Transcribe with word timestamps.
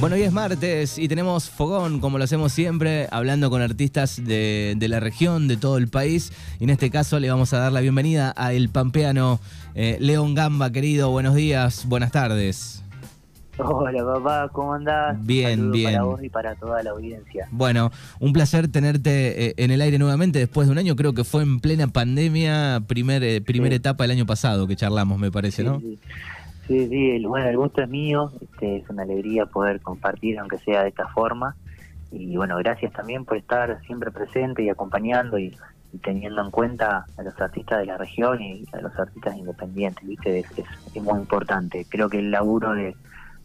Bueno, 0.00 0.14
hoy 0.14 0.22
es 0.22 0.32
martes 0.32 0.96
y 0.96 1.08
tenemos 1.08 1.50
fogón, 1.50 1.98
como 1.98 2.18
lo 2.18 2.24
hacemos 2.24 2.52
siempre, 2.52 3.08
hablando 3.10 3.50
con 3.50 3.62
artistas 3.62 4.22
de, 4.24 4.74
de 4.76 4.88
la 4.88 5.00
región, 5.00 5.48
de 5.48 5.56
todo 5.56 5.76
el 5.76 5.88
país. 5.88 6.32
Y 6.60 6.64
en 6.64 6.70
este 6.70 6.88
caso 6.90 7.18
le 7.18 7.28
vamos 7.28 7.52
a 7.52 7.58
dar 7.58 7.72
la 7.72 7.80
bienvenida 7.80 8.32
a 8.36 8.52
el 8.52 8.68
pampeano 8.68 9.40
eh, 9.74 9.96
León 10.00 10.34
Gamba, 10.36 10.70
querido. 10.70 11.10
Buenos 11.10 11.34
días, 11.34 11.84
buenas 11.86 12.12
tardes. 12.12 12.84
Hola 13.60 14.04
papá, 14.04 14.48
¿cómo 14.52 14.74
andás? 14.74 15.16
Bien, 15.26 15.58
Saludo 15.58 15.72
bien. 15.72 15.90
Para 15.92 16.02
vos 16.04 16.22
y 16.22 16.28
para 16.28 16.54
toda 16.54 16.80
la 16.84 16.90
audiencia. 16.90 17.48
Bueno, 17.50 17.90
un 18.20 18.32
placer 18.32 18.68
tenerte 18.68 19.46
eh, 19.48 19.54
en 19.56 19.72
el 19.72 19.80
aire 19.80 19.98
nuevamente 19.98 20.38
después 20.38 20.68
de 20.68 20.72
un 20.72 20.78
año. 20.78 20.94
Creo 20.94 21.12
que 21.12 21.24
fue 21.24 21.42
en 21.42 21.58
plena 21.58 21.88
pandemia, 21.88 22.84
primer, 22.86 23.24
eh, 23.24 23.40
primera 23.40 23.72
Sí. 23.72 23.78
etapa 23.78 24.04
del 24.04 24.12
año 24.12 24.26
pasado 24.26 24.68
que 24.68 24.76
charlamos, 24.76 25.18
me 25.18 25.32
parece, 25.32 25.64
¿no? 25.64 25.80
Sí, 25.80 25.98
sí, 26.68 26.88
sí, 26.88 27.10
el, 27.10 27.26
bueno, 27.26 27.48
el 27.48 27.56
gusto 27.56 27.82
es 27.82 27.88
mío, 27.88 28.30
este, 28.40 28.76
es 28.76 28.88
una 28.88 29.02
alegría 29.02 29.46
poder 29.46 29.80
compartir, 29.80 30.38
aunque 30.38 30.58
sea 30.58 30.82
de 30.82 30.90
esta 30.90 31.08
forma. 31.08 31.56
Y 32.12 32.36
bueno, 32.36 32.56
gracias 32.58 32.92
también 32.92 33.24
por 33.24 33.36
estar 33.36 33.80
siempre 33.86 34.10
presente 34.10 34.62
y 34.62 34.70
acompañando 34.70 35.38
y, 35.38 35.56
teniendo 36.04 36.42
en 36.42 36.50
cuenta 36.50 37.06
a 37.16 37.22
los 37.22 37.40
artistas 37.40 37.78
de 37.78 37.86
la 37.86 37.96
región 37.96 38.40
y 38.42 38.66
a 38.72 38.80
los 38.82 38.96
artistas 38.98 39.34
independientes, 39.36 40.06
¿viste? 40.06 40.40
Es 40.40 41.02
muy 41.02 41.18
importante. 41.18 41.86
Creo 41.88 42.10
que 42.10 42.18
el 42.18 42.30
laburo 42.30 42.74
de, 42.74 42.94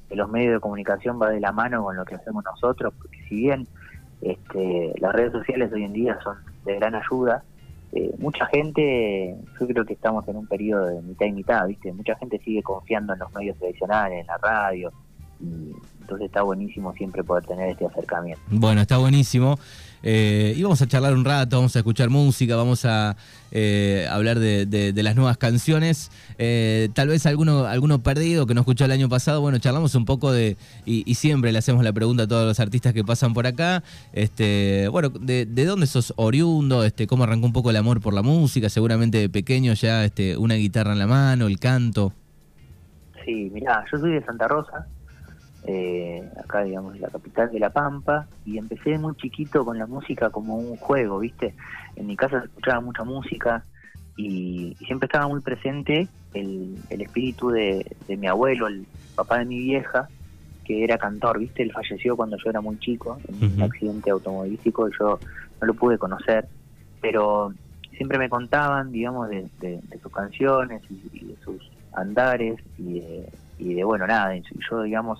de 0.09 0.15
los 0.15 0.29
medios 0.29 0.55
de 0.55 0.59
comunicación 0.59 1.21
va 1.21 1.29
de 1.29 1.39
la 1.39 1.53
mano 1.53 1.83
con 1.83 1.95
lo 1.95 2.03
que 2.03 2.15
hacemos 2.15 2.43
nosotros, 2.43 2.93
porque 2.97 3.17
si 3.29 3.35
bien 3.35 3.65
este, 4.21 4.93
las 4.99 5.13
redes 5.13 5.31
sociales 5.31 5.71
hoy 5.73 5.83
en 5.83 5.93
día 5.93 6.19
son 6.23 6.37
de 6.65 6.75
gran 6.75 6.95
ayuda, 6.95 7.43
eh, 7.95 8.11
mucha 8.17 8.47
gente, 8.47 9.35
yo 9.59 9.67
creo 9.67 9.85
que 9.85 9.93
estamos 9.93 10.27
en 10.27 10.37
un 10.37 10.47
periodo 10.47 10.87
de 10.87 11.01
mitad 11.01 11.27
y 11.27 11.31
mitad, 11.31 11.67
¿viste? 11.67 11.93
Mucha 11.93 12.15
gente 12.15 12.39
sigue 12.39 12.63
confiando 12.63 13.13
en 13.13 13.19
los 13.19 13.31
medios 13.33 13.57
tradicionales, 13.57 14.21
en 14.21 14.27
la 14.27 14.37
radio, 14.37 14.91
entonces 16.01 16.25
está 16.27 16.41
buenísimo 16.41 16.93
siempre 16.93 17.23
poder 17.23 17.45
tener 17.45 17.69
este 17.69 17.85
acercamiento. 17.85 18.41
Bueno, 18.49 18.81
está 18.81 18.97
buenísimo. 18.97 19.57
Eh, 20.05 20.53
y 20.57 20.61
vamos 20.63 20.81
a 20.81 20.87
charlar 20.87 21.13
un 21.13 21.23
rato, 21.23 21.55
vamos 21.55 21.73
a 21.77 21.79
escuchar 21.79 22.09
música, 22.09 22.57
vamos 22.57 22.83
a 22.83 23.15
eh, 23.51 24.05
hablar 24.11 24.37
de, 24.37 24.65
de- 24.65 24.91
de 24.91 25.01
las 25.03 25.15
nuevas 25.15 25.37
canciones. 25.37 26.11
Eh, 26.37 26.89
tal 26.93 27.07
vez 27.07 27.25
alguno, 27.25 27.63
alguno 27.67 28.03
perdido 28.03 28.45
que 28.45 28.53
no 28.53 28.59
escuchó 28.61 28.83
el 28.83 28.91
año 28.91 29.07
pasado, 29.07 29.39
bueno, 29.39 29.59
charlamos 29.59 29.95
un 29.95 30.03
poco 30.03 30.33
de, 30.33 30.57
y, 30.85 31.09
y 31.09 31.15
siempre 31.15 31.53
le 31.53 31.59
hacemos 31.59 31.85
la 31.85 31.93
pregunta 31.93 32.23
a 32.23 32.27
todos 32.27 32.45
los 32.45 32.59
artistas 32.59 32.91
que 32.93 33.05
pasan 33.05 33.33
por 33.33 33.47
acá, 33.47 33.81
este, 34.11 34.89
bueno, 34.89 35.07
de, 35.07 35.45
de 35.45 35.65
dónde 35.65 35.87
sos 35.87 36.11
oriundo, 36.17 36.83
este, 36.83 37.07
cómo 37.07 37.23
arrancó 37.23 37.45
un 37.45 37.53
poco 37.53 37.69
el 37.69 37.77
amor 37.77 38.01
por 38.01 38.13
la 38.13 38.23
música, 38.23 38.67
seguramente 38.67 39.19
de 39.19 39.29
pequeño 39.29 39.71
ya 39.71 40.03
este, 40.03 40.35
una 40.35 40.55
guitarra 40.55 40.91
en 40.91 40.99
la 40.99 41.07
mano, 41.07 41.47
el 41.47 41.59
canto. 41.59 42.11
Sí, 43.23 43.49
mirá, 43.53 43.85
yo 43.89 43.97
soy 43.99 44.11
de 44.11 44.25
Santa 44.25 44.49
Rosa, 44.49 44.85
eh, 45.65 46.29
acá 46.43 46.63
digamos 46.63 46.97
la 46.99 47.09
capital 47.09 47.51
de 47.51 47.59
La 47.59 47.69
Pampa, 47.71 48.27
y 48.43 48.57
empecé 48.57 48.97
muy 48.97 49.15
chiquito 49.15 49.63
con 49.65 49.77
la 49.77 49.87
música 49.87 50.29
como 50.29 50.57
un 50.57 50.77
juego, 50.77 51.19
¿viste? 51.19 51.55
En 51.95 52.07
mi 52.07 52.15
casa 52.15 52.39
se 52.39 52.45
escuchaba 52.47 52.81
mucha 52.81 53.03
música 53.03 53.65
y, 54.15 54.75
y 54.79 54.85
siempre 54.85 55.07
estaba 55.07 55.27
muy 55.27 55.41
presente 55.41 56.09
el, 56.33 56.83
el 56.89 57.01
espíritu 57.01 57.49
de, 57.49 57.85
de 58.07 58.17
mi 58.17 58.27
abuelo, 58.27 58.67
el 58.67 58.87
papá 59.15 59.39
de 59.39 59.45
mi 59.45 59.59
vieja, 59.59 60.09
que 60.65 60.83
era 60.83 60.97
cantor, 60.97 61.39
¿viste? 61.39 61.63
Él 61.63 61.71
falleció 61.73 62.15
cuando 62.15 62.37
yo 62.43 62.49
era 62.49 62.61
muy 62.61 62.77
chico, 62.79 63.21
en 63.27 63.35
un 63.35 63.61
accidente 63.63 64.09
automovilístico, 64.11 64.87
y 64.87 64.91
yo 64.99 65.19
no 65.61 65.67
lo 65.67 65.73
pude 65.75 65.97
conocer, 65.97 66.47
pero 67.01 67.53
siempre 67.97 68.17
me 68.17 68.29
contaban, 68.29 68.91
digamos, 68.91 69.29
de, 69.29 69.49
de- 69.59 69.79
de 69.83 69.99
sus 69.99 70.11
canciones 70.11 70.81
y, 70.89 71.01
y 71.11 71.27
de 71.27 71.37
sus 71.43 71.61
andares 71.91 72.55
y 72.77 72.99
de, 72.99 73.29
y 73.57 73.73
de, 73.75 73.83
bueno, 73.83 74.07
nada, 74.07 74.35
y 74.35 74.41
yo, 74.69 74.81
digamos, 74.81 75.19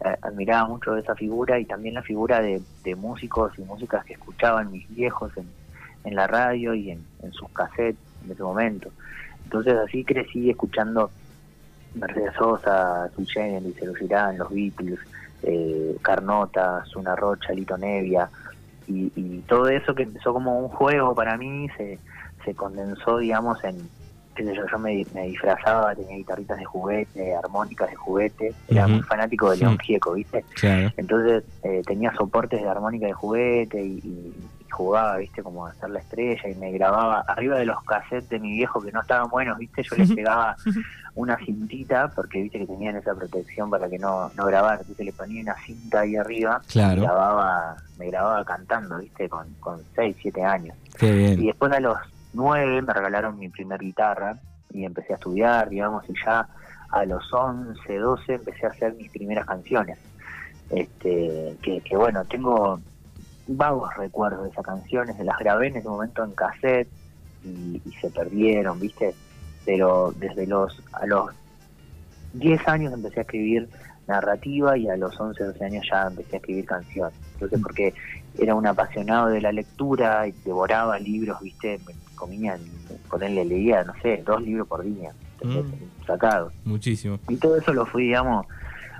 admiraba 0.00 0.68
mucho 0.68 0.96
esa 0.96 1.14
figura 1.14 1.58
y 1.58 1.64
también 1.64 1.94
la 1.94 2.02
figura 2.02 2.40
de, 2.40 2.60
músicos 2.96 3.52
y 3.58 3.62
músicas 3.62 4.04
que 4.04 4.14
escuchaban 4.14 4.70
mis 4.70 4.88
viejos 4.94 5.36
en, 5.36 5.46
en 6.04 6.14
la 6.14 6.26
radio 6.26 6.74
y 6.74 6.90
en, 6.90 7.04
sus 7.32 7.48
cassettes 7.50 7.98
en 8.24 8.32
ese 8.32 8.42
momento. 8.42 8.90
Entonces 9.44 9.74
así 9.74 10.04
crecí 10.04 10.50
escuchando 10.50 11.10
Mercedes 11.94 12.34
Sosa, 12.38 13.08
Sui 13.14 13.26
Generis, 13.26 13.80
Eros 13.80 13.96
Girán, 13.96 14.38
Los 14.38 14.50
Beatles, 14.50 15.00
eh, 15.42 15.96
Carnota, 16.02 16.84
Zuna 16.86 17.16
Rocha, 17.16 17.52
Lito 17.52 17.76
Nevia, 17.76 18.28
y, 18.88 19.40
todo 19.48 19.68
eso 19.68 19.96
que 19.96 20.04
empezó 20.04 20.32
como 20.32 20.60
un 20.60 20.68
juego 20.68 21.12
para 21.12 21.36
mí 21.36 21.68
se 21.76 22.54
condensó, 22.54 23.18
digamos, 23.18 23.62
en, 23.64 23.76
qué 24.36 24.44
sé 24.44 24.54
yo, 24.54 24.62
yo 24.70 24.78
me, 24.78 25.04
me 25.14 25.22
disfrazaba, 25.28 25.94
tenía 25.94 26.16
guitarritas 26.16 26.58
de 26.58 26.64
juguete, 26.64 27.34
armónicas 27.34 27.90
de 27.90 27.96
juguete, 27.96 28.54
era 28.68 28.86
muy 28.86 29.02
fanático 29.02 29.50
de 29.50 29.56
León. 29.58 29.78
Gieco, 29.78 30.12
¿viste? 30.12 30.44
Claro. 30.54 30.92
Entonces 30.96 31.42
eh, 31.62 31.82
tenía 31.86 32.12
soportes 32.14 32.60
de 32.62 32.68
armónica 32.68 33.06
de 33.06 33.12
juguete 33.12 33.82
y, 33.82 33.98
y- 34.04 34.34
y 34.66 34.68
jugaba, 34.70 35.16
viste, 35.18 35.44
como 35.44 35.64
a 35.64 35.70
hacer 35.70 35.88
la 35.90 36.00
estrella 36.00 36.48
y 36.48 36.54
me 36.56 36.72
grababa 36.72 37.20
arriba 37.28 37.56
de 37.56 37.64
los 37.66 37.80
cassettes 37.84 38.28
de 38.28 38.40
mi 38.40 38.50
viejo 38.50 38.80
que 38.80 38.90
no 38.90 39.00
estaban 39.00 39.30
buenos, 39.30 39.56
viste, 39.58 39.82
yo 39.84 39.94
les 39.96 40.12
pegaba 40.12 40.56
una 41.14 41.36
cintita 41.36 42.08
porque 42.08 42.42
viste 42.42 42.58
que 42.58 42.66
tenían 42.66 42.96
esa 42.96 43.14
protección 43.14 43.70
para 43.70 43.88
que 43.88 43.96
no, 43.96 44.28
no 44.36 44.44
grabar, 44.44 44.78
entonces 44.80 45.06
le 45.06 45.12
ponía 45.12 45.40
una 45.42 45.54
cinta 45.64 46.00
ahí 46.00 46.16
arriba 46.16 46.60
Claro. 46.68 47.00
y 47.02 47.04
grababa, 47.04 47.76
me 47.96 48.06
grababa 48.10 48.44
cantando, 48.44 48.98
viste, 48.98 49.28
con, 49.28 49.46
con 49.60 49.80
6, 49.94 50.16
7 50.20 50.42
años. 50.42 50.76
Qué 50.98 51.12
bien. 51.12 51.40
Y 51.42 51.46
después 51.46 51.72
a 51.72 51.78
los 51.78 51.96
nueve 52.36 52.82
me 52.82 52.92
regalaron 52.92 53.38
mi 53.38 53.48
primer 53.48 53.80
guitarra 53.80 54.38
y 54.72 54.84
empecé 54.84 55.14
a 55.14 55.16
estudiar, 55.16 55.68
digamos, 55.68 56.08
y 56.08 56.14
ya 56.24 56.46
a 56.90 57.04
los 57.04 57.32
11, 57.32 57.96
12 57.96 58.34
empecé 58.34 58.66
a 58.66 58.68
hacer 58.70 58.94
mis 58.94 59.10
primeras 59.10 59.46
canciones. 59.46 59.98
Este, 60.70 61.56
que, 61.62 61.80
que 61.80 61.96
bueno, 61.96 62.24
tengo 62.24 62.80
vagos 63.48 63.96
recuerdos 63.96 64.44
de 64.44 64.50
esas 64.50 64.64
canciones, 64.64 65.18
las 65.20 65.38
grabé 65.38 65.68
en 65.68 65.76
ese 65.76 65.88
momento 65.88 66.24
en 66.24 66.32
cassette 66.32 66.88
y, 67.44 67.80
y 67.84 67.92
se 68.00 68.10
perdieron, 68.10 68.80
¿viste? 68.80 69.14
Pero 69.64 70.12
desde 70.16 70.46
los, 70.46 70.82
a 70.92 71.06
los 71.06 71.30
10 72.34 72.68
años 72.68 72.92
empecé 72.92 73.20
a 73.20 73.22
escribir 73.22 73.68
narrativa 74.06 74.76
y 74.76 74.88
a 74.88 74.96
los 74.96 75.18
11, 75.18 75.42
12 75.42 75.64
años 75.64 75.86
ya 75.90 76.06
empecé 76.06 76.36
a 76.36 76.38
escribir 76.38 76.64
canciones. 76.66 77.14
Entonces, 77.34 77.60
porque 77.62 77.94
era 78.38 78.54
un 78.54 78.66
apasionado 78.66 79.28
de 79.28 79.40
la 79.40 79.52
lectura 79.52 80.26
y 80.26 80.32
devoraba 80.44 80.98
libros, 80.98 81.38
¿viste? 81.40 81.78
Me 81.86 81.94
comía, 82.14 82.58
ponerle, 83.08 83.44
leía, 83.44 83.84
no 83.84 83.92
sé, 84.02 84.22
dos 84.24 84.40
libros 84.42 84.66
por 84.68 84.82
día, 84.84 85.12
¿entendés? 85.40 85.80
sacados. 86.06 86.52
Muchísimo. 86.64 87.18
Y 87.28 87.36
todo 87.38 87.56
eso 87.56 87.72
lo 87.72 87.86
fui, 87.86 88.04
digamos, 88.04 88.46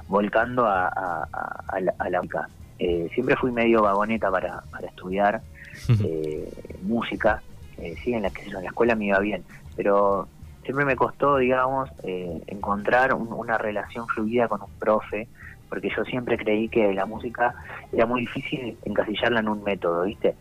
volcando 0.07 0.67
a, 0.67 0.87
a, 0.89 1.29
a- 1.33 1.65
a 1.69 1.81
la, 1.81 1.95
a 1.99 2.11
la 2.11 2.21
música. 2.21 2.49
Eh, 2.79 3.09
siempre 3.15 3.37
fui 3.37 3.53
medio 3.53 3.83
vagoneta 3.83 4.31
para, 4.31 4.63
para 4.71 4.89
estudiar 4.89 5.43
eh, 6.05 6.51
música. 6.81 7.43
Eh, 7.79 7.95
sí, 8.05 8.13
en 8.13 8.23
la, 8.23 8.31
yo, 8.47 8.59
en 8.59 8.65
la 8.65 8.69
escuela 8.71 8.95
me 8.95 9.07
iba 9.07 9.19
bien, 9.19 9.45
pero 9.75 10.29
siempre 10.63 10.85
me 10.85 10.97
costó, 10.97 11.37
digamos, 11.37 11.89
eh, 12.03 12.41
encontrar 12.47 13.15
un- 13.15 13.33
una 13.33 13.59
relación 13.59 14.07
fluida 14.09 14.49
con 14.49 14.63
un 14.63 14.71
profe, 14.79 15.29
porque 15.69 15.91
yo 15.97 16.05
siempre 16.05 16.37
creí 16.37 16.69
que 16.69 16.93
la 16.93 17.07
música 17.07 17.55
era 17.93 18.07
muy 18.07 18.23
difícil 18.23 18.77
encasillarla 18.85 19.41
en 19.41 19.49
un 19.49 19.63
método, 19.65 20.05
¿viste? 20.05 20.35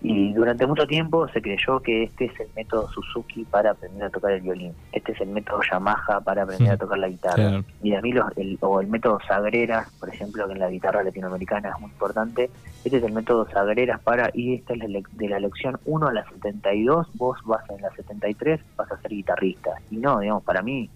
Y 0.00 0.32
durante 0.32 0.64
mucho 0.64 0.86
tiempo 0.86 1.26
se 1.28 1.42
creyó 1.42 1.80
que 1.80 2.04
este 2.04 2.26
es 2.26 2.40
el 2.40 2.46
método 2.54 2.88
Suzuki 2.88 3.44
para 3.44 3.72
aprender 3.72 4.04
a 4.04 4.10
tocar 4.10 4.30
el 4.30 4.42
violín, 4.42 4.72
este 4.92 5.10
es 5.10 5.20
el 5.20 5.28
método 5.28 5.60
Yamaha 5.68 6.20
para 6.20 6.42
aprender 6.42 6.68
Sí, 6.68 6.72
a 6.72 6.76
tocar 6.76 6.98
la 6.98 7.08
guitarra. 7.08 7.34
Claro. 7.34 7.64
Y 7.82 7.94
a 7.94 8.00
mí, 8.00 8.12
los, 8.12 8.26
el, 8.36 8.58
o 8.60 8.80
el 8.80 8.86
método 8.86 9.18
Sagreras, 9.26 9.90
por 9.98 10.08
ejemplo, 10.08 10.46
que 10.46 10.52
en 10.52 10.60
la 10.60 10.70
guitarra 10.70 11.02
latinoamericana 11.02 11.70
es 11.70 11.80
muy 11.80 11.90
importante, 11.90 12.50
este 12.84 12.98
es 12.98 13.02
el 13.02 13.12
método 13.12 13.48
Sagreras 13.50 14.00
para, 14.00 14.30
y 14.34 14.54
esta 14.54 14.74
es 14.74 14.78
la 14.78 15.00
de 15.12 15.28
la 15.28 15.40
lección 15.40 15.78
1 15.84 16.06
a 16.06 16.12
la 16.12 16.24
72, 16.28 17.08
vos 17.14 17.38
vas 17.44 17.68
en 17.70 17.82
la 17.82 17.90
73, 17.90 18.60
vas 18.76 18.92
a 18.92 19.00
ser 19.00 19.10
guitarrista. 19.10 19.70
Y 19.90 19.96
no, 19.96 20.20
digamos, 20.20 20.44
para 20.44 20.62
mí, 20.62 20.88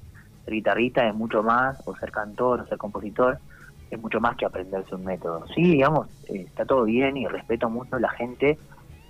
ser 0.44 0.54
guitarrista 0.54 1.06
es 1.08 1.14
mucho 1.14 1.42
más, 1.42 1.78
o 1.86 1.94
ser 1.96 2.10
cantor, 2.12 2.60
o 2.62 2.66
ser 2.66 2.78
compositor, 2.78 3.40
es 3.90 4.00
mucho 4.00 4.20
más 4.20 4.36
que 4.36 4.46
aprenderse 4.46 4.94
un 4.94 5.04
método. 5.04 5.46
Sí, 5.54 5.62
digamos, 5.62 6.08
eh, 6.28 6.44
está 6.48 6.64
todo 6.66 6.84
bien 6.84 7.16
y 7.16 7.26
respeto 7.26 7.68
mucho 7.70 7.96
a 7.96 8.00
la 8.00 8.10
gente 8.10 8.60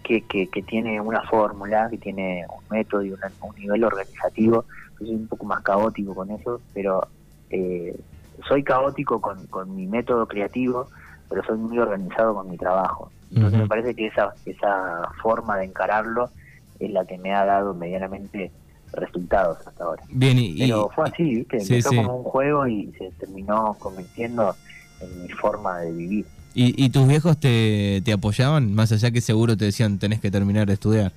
que, 0.02 0.26
que, 0.26 0.50
que 0.50 0.62
tiene 0.64 1.00
una 1.00 1.22
fórmula, 1.24 1.88
que 1.90 1.98
tiene 1.98 2.44
un 2.48 2.64
método 2.68 3.02
y 3.02 3.12
una- 3.12 3.32
un 3.40 3.54
nivel 3.56 3.84
organizativo. 3.84 4.66
Yo 5.00 5.06
soy 5.06 5.14
un 5.16 5.28
poco 5.28 5.46
más 5.46 5.62
caótico 5.62 6.14
con 6.14 6.30
eso, 6.30 6.62
pero 6.72 7.12
eh, 7.50 7.94
soy 8.48 8.64
caótico 8.64 9.20
con, 9.20 9.46
con 9.48 9.74
mi 9.74 9.86
método 9.86 10.26
creativo, 10.26 10.90
pero 11.28 11.42
soy 11.44 11.58
muy 11.58 11.78
organizado 11.78 12.34
con 12.34 12.48
mi 12.48 12.56
trabajo. 12.58 13.12
Entonces 13.34 13.58
me 13.58 13.66
parece 13.68 13.94
que 13.94 14.06
esa, 14.08 14.34
esa 14.44 15.02
forma 15.22 15.56
de 15.58 15.64
encararlo 15.66 16.32
es 16.78 16.90
la 16.90 17.06
que 17.06 17.18
me 17.18 17.34
ha 17.34 17.44
dado 17.44 17.74
medianamente 17.74 18.54
resultados 18.92 19.58
hasta 19.66 19.84
ahora. 19.84 20.02
Bien, 20.08 20.38
y, 20.38 20.58
Pero 20.58 20.90
fue 20.94 21.04
así, 21.08 21.22
¿viste? 21.22 21.60
Sí, 21.60 21.74
Empezó 21.74 21.90
sí. 21.90 21.96
como 21.96 22.16
un 22.18 22.24
juego 22.24 22.66
y 22.66 22.92
se 22.98 23.10
terminó 23.18 23.74
convirtiendo 23.78 24.54
en 25.00 25.22
mi 25.22 25.28
forma 25.28 25.80
de 25.80 25.92
vivir. 25.92 26.26
¿Y, 26.54 26.84
y 26.84 26.90
tus 26.90 27.08
viejos 27.08 27.38
te, 27.38 28.02
te 28.04 28.12
apoyaban? 28.12 28.74
Más 28.74 28.92
allá 28.92 29.10
que 29.10 29.20
seguro 29.20 29.56
te 29.56 29.64
decían 29.66 29.98
tenés 29.98 30.20
que 30.20 30.30
terminar 30.30 30.66
de 30.66 30.74
estudiar. 30.74 31.12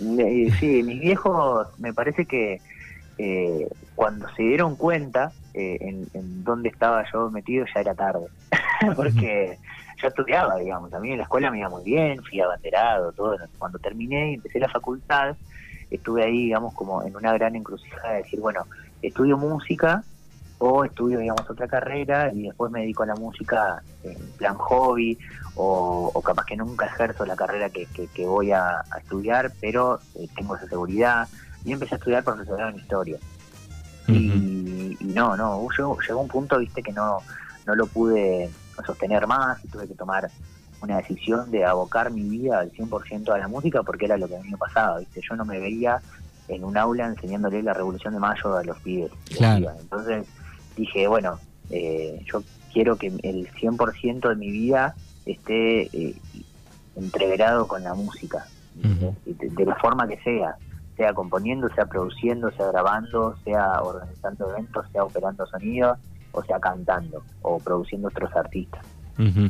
Eh, 0.00 0.50
sí, 0.58 0.82
mis 0.82 1.00
viejos 1.00 1.68
me 1.78 1.92
parece 1.92 2.24
que 2.24 2.60
eh, 3.18 3.68
cuando 3.94 4.26
se 4.34 4.42
dieron 4.42 4.76
cuenta 4.76 5.32
eh, 5.54 5.78
en, 5.80 6.08
en 6.14 6.44
dónde 6.44 6.70
estaba 6.70 7.04
yo 7.12 7.30
metido 7.30 7.66
ya 7.72 7.80
era 7.80 7.94
tarde, 7.94 8.26
porque 8.96 9.58
yo 10.00 10.08
estudiaba, 10.08 10.56
digamos, 10.56 10.92
a 10.92 10.98
mí 10.98 11.12
en 11.12 11.18
la 11.18 11.24
escuela 11.24 11.50
me 11.50 11.60
iba 11.60 11.68
muy 11.68 11.84
bien, 11.84 12.22
fui 12.22 12.40
abanderado, 12.40 13.12
todo, 13.12 13.36
cuando 13.58 13.78
terminé 13.78 14.32
y 14.32 14.34
empecé 14.34 14.58
la 14.58 14.68
facultad, 14.68 15.36
estuve 15.94 16.24
ahí, 16.24 16.44
digamos, 16.44 16.74
como 16.74 17.02
en 17.02 17.16
una 17.16 17.32
gran 17.32 17.54
encrucijada 17.56 18.12
de 18.12 18.22
decir, 18.22 18.40
bueno, 18.40 18.66
estudio 19.02 19.36
música 19.36 20.02
o 20.58 20.84
estudio, 20.84 21.18
digamos, 21.18 21.48
otra 21.48 21.66
carrera 21.66 22.32
y 22.32 22.42
después 22.44 22.70
me 22.70 22.80
dedico 22.80 23.02
a 23.02 23.06
la 23.06 23.16
música 23.16 23.82
en 24.04 24.16
plan 24.38 24.54
hobby 24.54 25.18
o, 25.56 26.22
capaz 26.24 26.46
que 26.46 26.56
nunca 26.56 26.86
ejerzo 26.86 27.26
la 27.26 27.36
carrera 27.36 27.68
que, 27.68 27.86
que, 27.86 28.26
voy 28.26 28.52
a, 28.52 28.82
estudiar, 28.98 29.52
pero 29.60 29.98
eh, 30.14 30.28
tengo 30.34 30.56
esa 30.56 30.68
seguridad. 30.68 31.28
Y 31.64 31.72
empecé 31.72 31.94
a 31.94 31.98
estudiar 31.98 32.24
profesorado 32.24 32.70
en 32.70 32.76
historia. 32.76 33.18
y, 34.08 34.96
no, 35.00 35.36
no, 35.36 35.66
yo, 35.76 35.96
llegó 36.06 36.20
un 36.20 36.28
punto, 36.28 36.58
viste, 36.58 36.82
que 36.82 36.92
no, 36.92 37.18
no 37.66 37.74
lo 37.74 37.86
pude 37.86 38.50
sostener 38.86 39.26
más 39.26 39.62
y 39.64 39.68
tuve 39.68 39.86
que 39.86 39.94
tomar 39.94 40.30
una 40.82 40.96
decisión 40.96 41.50
de 41.50 41.64
abocar 41.64 42.10
mi 42.10 42.22
vida 42.22 42.60
al 42.60 42.72
100% 42.72 43.32
a 43.32 43.38
la 43.38 43.48
música 43.48 43.82
porque 43.82 44.06
era 44.06 44.16
lo 44.16 44.28
que 44.28 44.36
a 44.36 44.40
mí 44.40 44.50
me 44.50 44.56
pasaba, 44.56 44.98
¿viste? 44.98 45.20
Yo 45.28 45.36
no 45.36 45.44
me 45.44 45.58
veía 45.58 46.00
en 46.48 46.64
un 46.64 46.76
aula 46.76 47.06
enseñándole 47.06 47.62
la 47.62 47.72
Revolución 47.72 48.14
de 48.14 48.20
Mayo 48.20 48.56
a 48.56 48.64
los 48.64 48.78
pibes. 48.80 49.10
Entonces 49.80 50.26
dije, 50.76 51.06
bueno, 51.06 51.38
eh, 51.70 52.22
yo 52.26 52.42
quiero 52.72 52.96
que 52.96 53.06
el 53.06 53.48
100% 53.52 54.28
de 54.28 54.36
mi 54.36 54.50
vida 54.50 54.94
esté 55.24 55.82
eh, 55.96 56.16
entreverado 56.96 57.66
con 57.68 57.82
la 57.82 57.94
música, 57.94 58.46
de, 58.74 59.64
la 59.64 59.76
forma 59.76 60.08
que 60.08 60.18
sea, 60.22 60.56
sea 60.96 61.14
componiendo, 61.14 61.68
sea 61.74 61.86
produciendo, 61.86 62.50
sea 62.52 62.68
grabando, 62.68 63.36
sea 63.44 63.82
organizando 63.82 64.50
eventos, 64.50 64.86
sea 64.92 65.04
operando 65.04 65.46
sonidos, 65.46 65.98
o 66.32 66.42
sea 66.42 66.58
cantando, 66.58 67.22
o 67.42 67.58
produciendo 67.58 68.08
otros 68.08 68.34
artistas. 68.34 68.84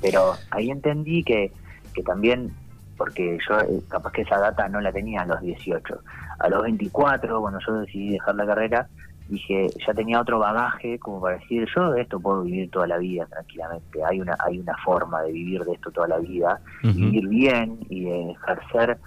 Pero 0.00 0.34
ahí 0.50 0.70
entendí 0.70 1.22
que, 1.22 1.52
que 1.94 2.02
también, 2.02 2.52
porque 2.96 3.38
yo 3.48 3.60
eh, 3.60 3.82
capaz 3.88 4.12
que 4.12 4.22
esa 4.22 4.38
data 4.38 4.68
no 4.68 4.80
la 4.80 4.92
tenía 4.92 5.22
a 5.22 5.26
los 5.26 5.40
18, 5.40 6.00
a 6.38 6.48
los 6.48 6.62
24, 6.62 7.40
cuando 7.40 7.60
yo 7.66 7.74
decidí 7.74 8.10
dejar 8.10 8.34
la 8.34 8.46
carrera, 8.46 8.88
dije, 9.28 9.68
ya 9.86 9.94
tenía 9.94 10.20
otro 10.20 10.38
bagaje 10.38 10.98
como 10.98 11.20
para 11.20 11.38
decir, 11.38 11.66
yo 11.74 11.90
de 11.90 12.02
esto 12.02 12.20
puedo 12.20 12.42
vivir 12.42 12.70
toda 12.70 12.86
la 12.86 12.98
vida 12.98 13.26
tranquilamente, 13.26 14.04
hay 14.04 14.20
una 14.20 14.36
hay 14.44 14.58
una 14.58 14.76
forma 14.84 15.22
de 15.22 15.32
vivir 15.32 15.64
de 15.64 15.72
esto 15.72 15.90
toda 15.90 16.08
la 16.08 16.18
vida, 16.18 16.60
vivir 16.82 17.28
bien 17.28 17.78
y 17.88 18.08
ejercer 18.08 18.98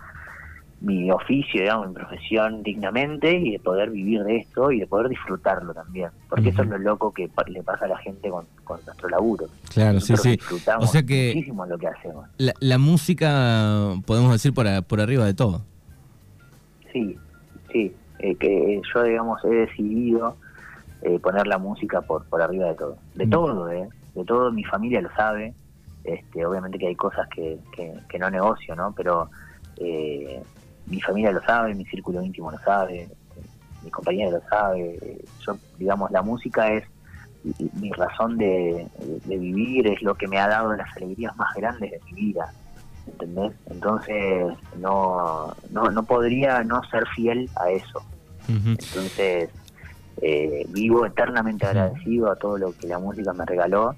mi 0.81 1.10
oficio, 1.10 1.62
digamos, 1.62 1.88
mi 1.88 1.94
profesión 1.94 2.62
dignamente 2.62 3.31
y 3.33 3.54
de 3.54 3.60
poder 3.60 3.89
vivir 3.89 4.24
de 4.24 4.38
esto 4.38 4.72
y 4.72 4.80
de 4.80 4.88
poder 4.88 5.10
disfrutarlo 5.10 5.74
también. 5.74 6.10
Porque 6.30 6.50
eso 6.50 6.62
es 6.63 6.68
lo 6.68 6.77
loco 6.77 7.13
que 7.13 7.30
le 7.48 7.63
pasa 7.63 7.86
a 7.86 7.88
la 7.88 7.98
gente 7.98 8.30
con, 8.30 8.45
nuestro 8.86 9.10
laburo. 9.10 9.45
Claro, 9.74 10.00
sí, 10.00 10.16
sí. 10.18 10.38
o 10.80 10.88
sea 10.88 11.04
que 11.04 11.31
muchísimo 11.33 11.66
lo 11.66 11.77
que 11.77 11.88
hacemos. 11.88 12.27
La, 12.38 12.77
música, 12.77 13.94
podemos 14.06 14.31
decir, 14.31 14.54
por, 14.54 14.68
por 14.83 15.01
arriba 15.01 15.25
de 15.25 15.33
todo. 15.33 15.62
Sí, 16.92 17.18
sí. 17.71 17.94
Eh, 18.19 18.36
que 18.36 18.81
yo, 18.94 19.04
digamos, 19.04 19.44
he 19.45 19.50
decidido 19.50 20.38
eh, 21.01 21.19
poner 21.19 21.48
la 21.48 21.57
música 21.57 22.01
por, 22.01 22.25
por 22.25 22.42
arriba 22.42 22.68
de 22.68 22.75
todo. 22.75 22.98
De 23.16 23.28
todo, 23.28 23.71
¿eh? 23.71 23.88
De 24.13 24.24
todo, 24.25 24.51
mi 24.51 24.63
familia 24.63 25.01
lo 25.01 25.10
sabe. 25.16 25.54
Este, 26.04 26.45
obviamente 26.45 26.78
que 26.78 26.88
hay 26.88 26.95
cosas 26.95 27.28
que, 27.30 27.57
que, 28.07 28.19
no 28.19 28.30
negocio, 28.30 28.75
¿no? 28.75 28.94
Pero... 28.95 29.30
Eh, 29.78 30.42
mi 30.88 31.02
familia 31.02 31.32
lo 31.32 31.42
sabe, 31.44 31.74
mi 31.74 31.86
círculo 31.86 32.22
íntimo 32.22 32.52
lo 32.52 32.60
sabe, 32.60 33.10
mi 33.84 33.90
compañera 33.90 34.32
lo 34.32 34.42
sabe. 34.50 35.20
Yo, 35.46 35.58
digamos, 35.78 36.12
la 36.12 36.22
música 36.22 36.72
es 36.72 36.84
mi 37.74 37.92
razón 37.92 38.38
de, 38.38 38.88
vivir, 39.26 39.88
es 39.88 40.02
lo 40.02 40.16
que 40.16 40.28
me 40.28 40.40
ha 40.40 40.48
dado 40.48 40.76
las 40.76 40.96
alegrías 40.98 41.36
más 41.38 41.54
grandes 41.56 41.92
de 41.92 42.00
mi 42.06 42.14
vida. 42.14 42.52
¿Entendés? 43.08 43.54
Entonces, 43.68 44.58
no, 44.80 45.56
no, 45.70 45.92
no 45.92 46.04
podría 46.04 46.64
no 46.64 46.84
ser 46.86 47.06
fiel 47.16 47.50
a 47.56 47.70
eso. 47.70 48.02
Entonces, 48.48 49.50
eh, 50.22 50.66
vivo 50.70 51.06
eternamente 51.06 51.66
agradecido 51.66 52.31
a 52.31 52.36
todo 52.36 52.58
lo 52.58 52.72
que 52.74 52.88
la 52.88 53.00
música 53.00 53.34
me 53.34 53.46
regaló 53.46 53.96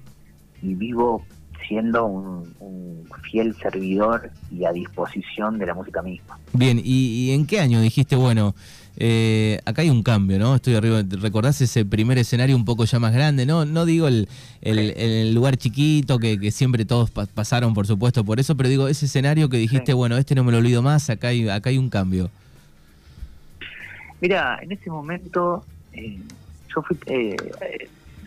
y 0.62 0.74
vivo 0.74 1.22
siendo 1.66 2.06
un, 2.06 3.08
fiel 3.30 3.54
servidor 3.56 4.30
y 4.50 4.64
a 4.64 4.72
disposición 4.72 5.58
de 5.58 5.66
la 5.66 5.74
música 5.74 6.00
misma. 6.00 6.38
Bien, 6.54 6.80
¿y, 6.82 7.30
en 7.32 7.46
qué 7.46 7.60
año 7.60 7.80
dijiste, 7.82 8.16
bueno, 8.16 8.54
eh, 8.96 9.60
acá 9.66 9.82
hay 9.82 9.90
un 9.90 10.02
cambio, 10.02 10.38
¿no? 10.38 10.54
Estoy 10.54 10.76
arriba, 10.76 11.02
¿recordás 11.20 11.60
ese 11.60 11.84
primer 11.84 12.16
escenario 12.16 12.56
un 12.56 12.64
poco 12.64 12.84
ya 12.86 12.98
más 12.98 13.12
grande? 13.12 13.44
No 13.44 13.66
no 13.66 13.84
digo 13.84 14.08
el, 14.08 14.28
el, 14.62 15.34
lugar 15.34 15.58
chiquito 15.58 16.18
que, 16.18 16.50
siempre 16.50 16.86
todos 16.86 17.10
pasaron, 17.10 17.74
por 17.74 17.86
supuesto, 17.86 18.24
por 18.24 18.40
eso, 18.40 18.56
pero 18.56 18.70
digo 18.70 18.88
ese 18.88 19.04
escenario 19.04 19.50
que 19.50 19.58
dijiste, 19.58 19.92
bueno, 19.92 20.16
este 20.16 20.34
no 20.34 20.42
me 20.42 20.52
lo 20.52 20.58
olvido 20.58 20.80
más, 20.80 21.10
acá 21.10 21.28
hay, 21.28 21.48
acá 21.50 21.68
hay 21.68 21.76
un 21.76 21.90
cambio. 21.90 22.30
Mira, 24.20 24.58
en 24.62 24.72
ese 24.72 24.90
momento 24.90 25.64
eh, 25.92 26.18
yo 26.74 26.82
fui, 26.82 26.96
eh, 27.06 27.36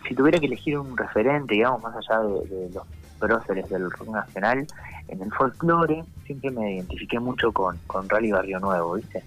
si 0.06 0.14
tuviera 0.14 0.38
que 0.38 0.46
elegir 0.46 0.78
un 0.78 0.96
referente, 0.96 1.54
digamos, 1.54 1.82
más 1.82 1.94
allá 1.96 2.20
de 2.20 2.70
los 2.72 2.84
próceres 3.22 3.68
del 3.70 3.90
rock 3.90 4.08
nacional, 4.08 4.66
en 5.08 5.22
el 5.22 5.32
folclore 5.32 6.04
siempre 6.26 6.50
me 6.50 6.74
identifiqué 6.74 7.20
mucho 7.20 7.52
con, 7.52 7.78
con 7.86 8.08
Rally 8.08 8.32
Barrio 8.32 8.58
Nuevo, 8.58 8.94
¿viste? 8.94 9.22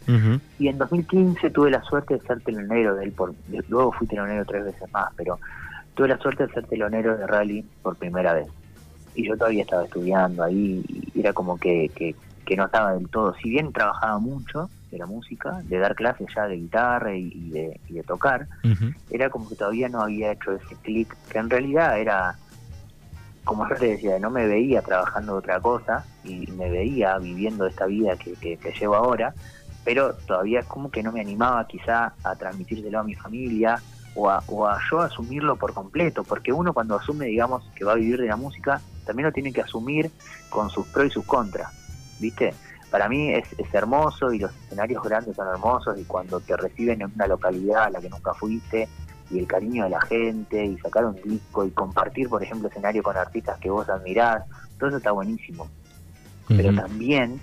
Y 0.60 0.68
en 0.68 0.78
2015 0.78 1.50
tuve 1.52 1.72
la 1.72 1.82
suerte 1.84 2.16
de 2.16 2.20
ser 2.22 2.42
telonero 2.42 2.96
de 2.96 3.06
él, 3.06 3.12
por, 3.14 3.34
luego 3.70 3.92
fui 3.94 4.06
telonero 4.08 4.44
tres 4.46 4.66
veces 4.66 4.92
más, 4.92 5.10
pero 5.16 5.40
tuve 5.94 6.10
la 6.10 6.18
suerte 6.18 6.46
de 6.46 6.54
ser 6.54 6.66
telonero 6.66 7.18
de 7.18 7.26
Rally 7.26 7.66
por 7.82 7.96
primera 7.96 8.34
vez. 8.34 8.48
Y 9.16 9.28
yo 9.28 9.38
todavía 9.38 9.64
estaba 9.64 9.86
estudiando 9.86 10.44
ahí 10.44 10.84
y 11.14 11.20
era 11.20 11.32
como 11.32 11.58
que, 11.58 11.90
que, 11.96 12.16
no 12.56 12.66
estaba 12.66 12.94
del 12.94 13.10
todo, 13.10 13.34
si 13.36 13.50
bien 13.50 13.72
trabajaba 13.74 14.20
mucho 14.20 14.70
de 14.92 14.98
la 15.00 15.06
música, 15.06 15.62
de 15.64 15.80
dar 15.80 15.96
clases 15.96 16.28
ya 16.36 16.48
de 16.48 16.58
guitarra 16.58 17.16
y, 17.16 17.50
de, 17.50 17.80
y 17.90 17.94
de, 17.94 18.04
tocar, 18.04 18.48
era 19.10 19.30
como 19.30 19.50
que 19.50 19.56
todavía 19.56 19.90
no 19.90 20.02
había 20.02 20.32
hecho 20.32 20.52
ese 20.54 20.76
clic, 20.84 21.16
que 21.32 21.40
en 21.40 21.50
realidad 21.50 22.00
era 22.00 22.36
como 23.46 23.70
yo 23.70 23.76
te 23.76 23.86
decía, 23.86 24.20
no 24.20 24.32
me 24.32 24.48
veía 24.48 24.82
trabajando 24.82 25.36
otra 25.36 25.62
cosa 25.62 26.04
y 26.24 26.52
me 26.52 26.70
veía 26.70 27.18
viviendo 27.20 27.68
esta 27.68 27.86
vida 27.86 28.18
que, 28.18 28.34
que, 28.34 28.74
llevo 28.78 28.96
ahora, 28.96 29.34
pero 29.86 30.16
todavía 30.16 30.64
como 30.64 30.90
que 30.90 31.04
no 31.04 31.12
me 31.12 31.22
animaba 31.22 31.66
quizá 31.68 32.14
a 32.24 32.36
transmitírselo 32.36 33.00
a 33.00 33.04
mi 33.04 33.14
familia 33.14 33.80
o 34.16 34.30
a, 34.30 34.44
o 34.48 34.68
a 34.68 34.80
yo 34.90 35.00
asumirlo 35.00 35.56
por 35.58 35.74
completo, 35.74 36.24
porque 36.24 36.52
uno 36.52 36.74
cuando 36.74 36.96
asume, 36.96 37.28
digamos, 37.28 37.64
que 37.76 37.86
va 37.86 37.92
a 37.92 37.96
vivir 37.96 38.20
de 38.20 38.28
la 38.28 38.36
música, 38.36 38.82
también 39.06 39.28
lo 39.28 39.32
tiene 39.32 39.54
que 39.54 39.62
asumir 39.62 40.10
con 40.50 40.70
sus 40.72 40.88
pros 40.88 41.06
y 41.06 41.10
sus 41.12 41.26
contras, 41.26 41.72
¿viste? 42.20 42.54
Para 42.90 43.08
mí 43.08 43.32
es, 43.32 43.48
es 43.60 43.72
hermoso 43.74 44.34
y 44.34 44.40
los 44.40 44.52
escenarios 44.56 45.04
grandes 45.04 45.36
son 45.36 45.48
hermosos 45.48 46.00
y 46.00 46.06
cuando 46.06 46.40
te 46.40 46.58
reciben 46.58 47.02
en 47.02 47.12
una 47.14 47.28
localidad 47.28 47.84
a 47.84 47.90
la 47.92 48.00
que 48.00 48.10
nunca 48.10 48.34
fuiste, 48.34 48.90
y 49.32 49.40
el 49.40 49.48
cariño 49.48 49.86
de 49.86 49.90
la 49.90 50.02
gente 50.02 50.64
y 50.66 50.78
sacar 50.78 51.06
un 51.06 51.16
disco 51.24 51.66
y 51.66 51.72
compartir, 51.72 52.30
por 52.30 52.44
ejemplo, 52.44 52.68
escenario 52.68 53.02
con 53.02 53.18
artistas 53.18 53.60
que 53.60 53.70
vos 53.70 53.90
admirás, 53.90 54.44
todo 54.78 54.90
eso 54.90 54.98
está 54.98 55.12
buenísimo. 55.12 55.68
Pero 56.48 56.76
también, 56.76 57.40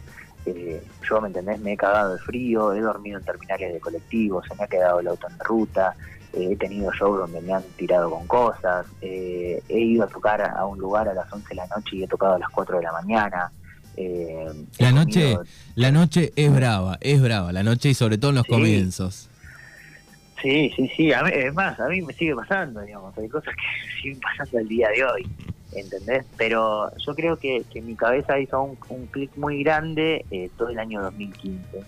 eh, 0.46 0.80
yo, 1.08 1.20
¿me 1.20 1.28
entendés? 1.28 1.58
Me 1.60 1.72
he 1.72 1.76
cagado 1.76 2.12
de 2.12 2.18
frío, 2.20 2.72
he 2.72 2.80
dormido 2.80 3.18
en 3.18 3.24
terminales 3.24 3.72
de 3.72 3.80
colectivos, 3.80 4.46
se 4.46 4.54
me 4.54 4.64
ha 4.64 4.68
quedado 4.68 5.00
el 5.00 5.08
auto 5.08 5.26
en 5.28 5.38
ruta, 5.40 5.96
eh, 6.32 6.50
he 6.52 6.56
tenido 6.56 6.92
shows 6.92 7.18
donde 7.18 7.40
me 7.40 7.52
han 7.52 7.64
tirado 7.76 8.10
con 8.10 8.26
cosas, 8.28 8.86
eh, 9.00 9.60
he 9.68 9.80
ido 9.80 10.04
a 10.04 10.06
tocar 10.06 10.40
a, 10.40 10.64
un 10.66 10.78
lugar 10.78 11.08
a 11.08 11.14
las 11.14 11.32
11 11.32 11.48
de 11.48 11.54
la 11.56 11.66
noche 11.66 11.96
y 11.96 12.04
he 12.04 12.06
tocado 12.06 12.34
a 12.34 12.38
las 12.38 12.48
4 12.50 12.76
de 12.76 12.82
la 12.82 12.92
mañana. 12.92 13.52
la 14.78 14.92
noche 14.92 15.36
la 15.74 15.90
noche 15.90 16.32
es 16.36 16.54
brava, 16.54 16.96
es 17.00 17.20
brava, 17.20 17.50
la 17.52 17.64
noche 17.64 17.88
y 17.88 17.94
sobre 17.94 18.18
todo 18.18 18.30
en 18.30 18.36
los 18.36 18.46
comienzos. 18.46 19.28
Sí, 20.42 20.72
sí, 20.74 20.88
sí. 20.96 21.12
es 21.12 21.54
más, 21.54 21.78
a 21.78 21.88
mí 21.88 22.02
me 22.02 22.12
sigue 22.14 22.34
pasando, 22.34 22.80
digamos. 22.80 23.16
Hay 23.16 23.28
cosas 23.28 23.54
que 23.54 24.02
siguen 24.02 24.20
pasando 24.20 24.58
el 24.58 24.68
día 24.68 24.88
de 24.88 25.04
hoy, 25.04 25.26
¿entendés? 25.72 26.26
Pero 26.36 26.90
yo 26.96 27.14
creo 27.14 27.38
que, 27.38 27.64
mi 27.82 27.94
cabeza 27.94 28.38
hizo 28.40 28.60
un, 28.62 29.06
clic 29.06 29.30
muy 29.36 29.62
grande 29.62 30.24
eh, 30.32 30.50
todo 30.58 30.70
el 30.70 30.80
año 30.80 31.00
2015, 31.02 31.84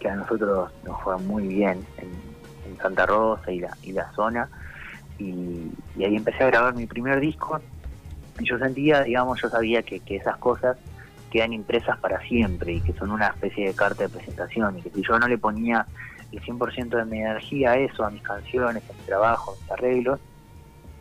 que 0.00 0.08
a 0.08 0.16
nosotros 0.16 0.70
nos 0.84 1.02
fue 1.02 1.18
muy 1.18 1.46
bien 1.46 1.84
en, 1.98 2.36
Santa 2.82 3.06
Rosa 3.06 3.50
y 3.52 3.60
la, 3.60 3.76
y 3.82 3.92
la 3.92 4.10
zona. 4.12 4.48
Y, 5.18 5.70
ahí 5.96 6.16
empecé 6.16 6.44
a 6.44 6.48
grabar 6.48 6.74
mi 6.74 6.86
primer 6.86 7.20
disco. 7.20 7.60
Y 8.38 8.44
yo 8.44 8.58
sentía, 8.58 9.02
digamos, 9.02 9.40
yo 9.40 9.48
sabía 9.48 9.82
que, 9.82 10.00
que 10.00 10.16
esas 10.16 10.36
cosas 10.36 10.76
quedan 11.30 11.52
impresas 11.52 11.98
para 11.98 12.20
siempre 12.22 12.74
y 12.74 12.80
que 12.80 12.92
son 12.92 13.10
una 13.10 13.28
especie 13.28 13.68
de 13.68 13.74
carta 13.74 14.04
de 14.04 14.08
presentación 14.10 14.78
y 14.78 14.82
que 14.82 14.90
si 14.90 15.02
yo 15.02 15.18
no 15.18 15.26
le 15.26 15.38
ponía 15.38 15.86
el 16.32 16.40
100% 16.40 16.88
de 16.88 17.04
mi 17.04 17.20
energía 17.20 17.72
a 17.72 17.78
eso, 17.78 18.04
a 18.04 18.10
mis 18.10 18.22
canciones, 18.22 18.82
a 18.88 18.92
mi 18.92 19.02
trabajo, 19.06 19.52
a 19.52 19.60
mis 19.60 19.70
arreglos, 19.70 20.20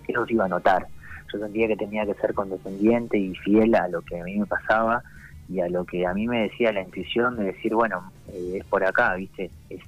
eso 0.07 0.25
se 0.25 0.33
iba 0.33 0.45
a 0.45 0.49
notar. 0.49 0.87
Yo 1.33 1.39
sentía 1.39 1.67
que 1.67 1.75
tenía 1.75 2.05
que 2.05 2.13
ser 2.15 2.33
condescendiente 2.33 3.17
y 3.17 3.35
fiel 3.35 3.75
a 3.75 3.87
lo 3.87 4.01
que 4.01 4.19
a 4.19 4.23
mí 4.23 4.37
me 4.37 4.45
pasaba 4.45 5.01
y 5.49 5.59
a 5.59 5.69
lo 5.69 5.85
que 5.85 6.05
a 6.05 6.13
mí 6.13 6.27
me 6.27 6.43
decía 6.43 6.71
la 6.71 6.81
intuición 6.81 7.37
de 7.37 7.45
decir, 7.45 7.73
bueno, 7.73 8.11
eh, 8.29 8.57
es 8.59 8.65
por 8.65 8.83
acá, 8.83 9.15
¿viste? 9.15 9.49
Es, 9.69 9.81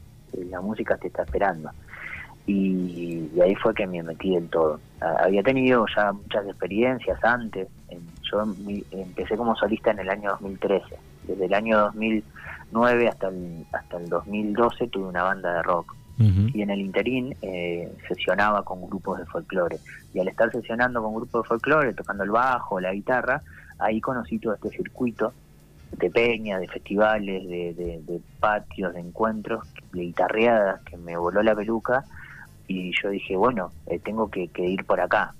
la 0.50 0.62
música 0.62 0.98
te 0.98 1.08
está 1.08 1.24
esperando. 1.24 1.72
y, 2.46 3.30
ahí 3.42 3.56
fue 3.56 3.74
que 3.74 3.88
me 3.88 4.02
metí 4.04 4.34
del 4.36 4.50
todo. 4.50 4.80
Había 5.00 5.44
tenido 5.44 5.86
ya 5.96 6.12
muchas 6.12 6.46
experiencias 6.46 7.24
antes, 7.24 7.68
yo 8.32 8.44
empecé 8.92 9.38
como 9.38 9.56
solista 9.56 9.92
en 9.92 10.00
el 10.00 10.10
año 10.10 10.32
2013, 10.32 10.96
desde 11.28 11.46
el 11.46 11.54
año 11.54 11.78
2009 11.80 13.08
hasta 13.08 13.28
el, 13.28 13.66
hasta 13.72 13.98
el 13.98 14.10
2012 14.10 14.88
tuve 14.88 15.08
una 15.08 15.24
banda 15.24 15.54
de 15.54 15.64
rock. 15.64 15.96
Y 16.20 16.64
en 16.64 16.72
el 16.72 16.82
interín 16.82 17.36
eh, 17.44 17.96
sesionaba 18.08 18.64
con 18.64 18.82
grupos 18.90 19.20
de 19.20 19.26
folclore. 19.28 19.78
Y 20.16 20.20
al 20.20 20.28
estar 20.28 20.52
sesionando 20.52 21.04
con 21.04 21.14
grupos 21.14 21.44
de 21.44 21.48
folclore, 21.48 21.94
tocando 21.94 22.24
el 22.24 22.32
bajo, 22.32 22.80
la 22.80 22.92
guitarra, 22.92 23.44
ahí 23.78 24.02
conocí 24.02 24.40
todo 24.40 24.56
este 24.56 24.70
circuito 24.70 25.32
de 25.92 26.10
peñas, 26.10 26.60
de 26.60 26.68
festivales, 26.68 27.48
de, 27.48 28.22
patios, 28.40 28.94
de 28.94 29.00
encuentros, 29.00 29.68
de 29.94 30.02
guitarreadas, 30.02 30.82
que 30.82 30.98
me 30.98 31.16
voló 31.18 31.42
la 31.44 31.56
peluca 31.56 32.04
y 32.68 32.92
yo 33.02 33.10
dije, 33.10 33.36
bueno, 33.36 33.72
eh, 33.88 34.00
tengo 34.00 34.30
que, 34.30 34.50
ir 34.58 34.86
por 34.86 35.00
acá. 35.00 35.34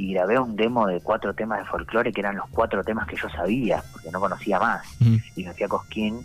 Y 0.00 0.14
grabé 0.14 0.38
un 0.38 0.56
demo 0.56 0.86
de 0.86 1.00
cuatro 1.00 1.34
temas 1.34 1.58
de 1.58 1.66
folclore 1.66 2.10
que 2.10 2.20
eran 2.20 2.36
los 2.36 2.48
cuatro 2.50 2.82
temas 2.82 3.06
que 3.06 3.16
yo 3.16 3.28
sabía, 3.28 3.82
porque 3.92 4.10
no 4.10 4.18
conocía 4.18 4.58
más. 4.58 4.82
Y 5.36 5.44
me 5.44 5.52
fui 5.52 5.64
a 5.64 5.68
Cosquín 5.68 6.20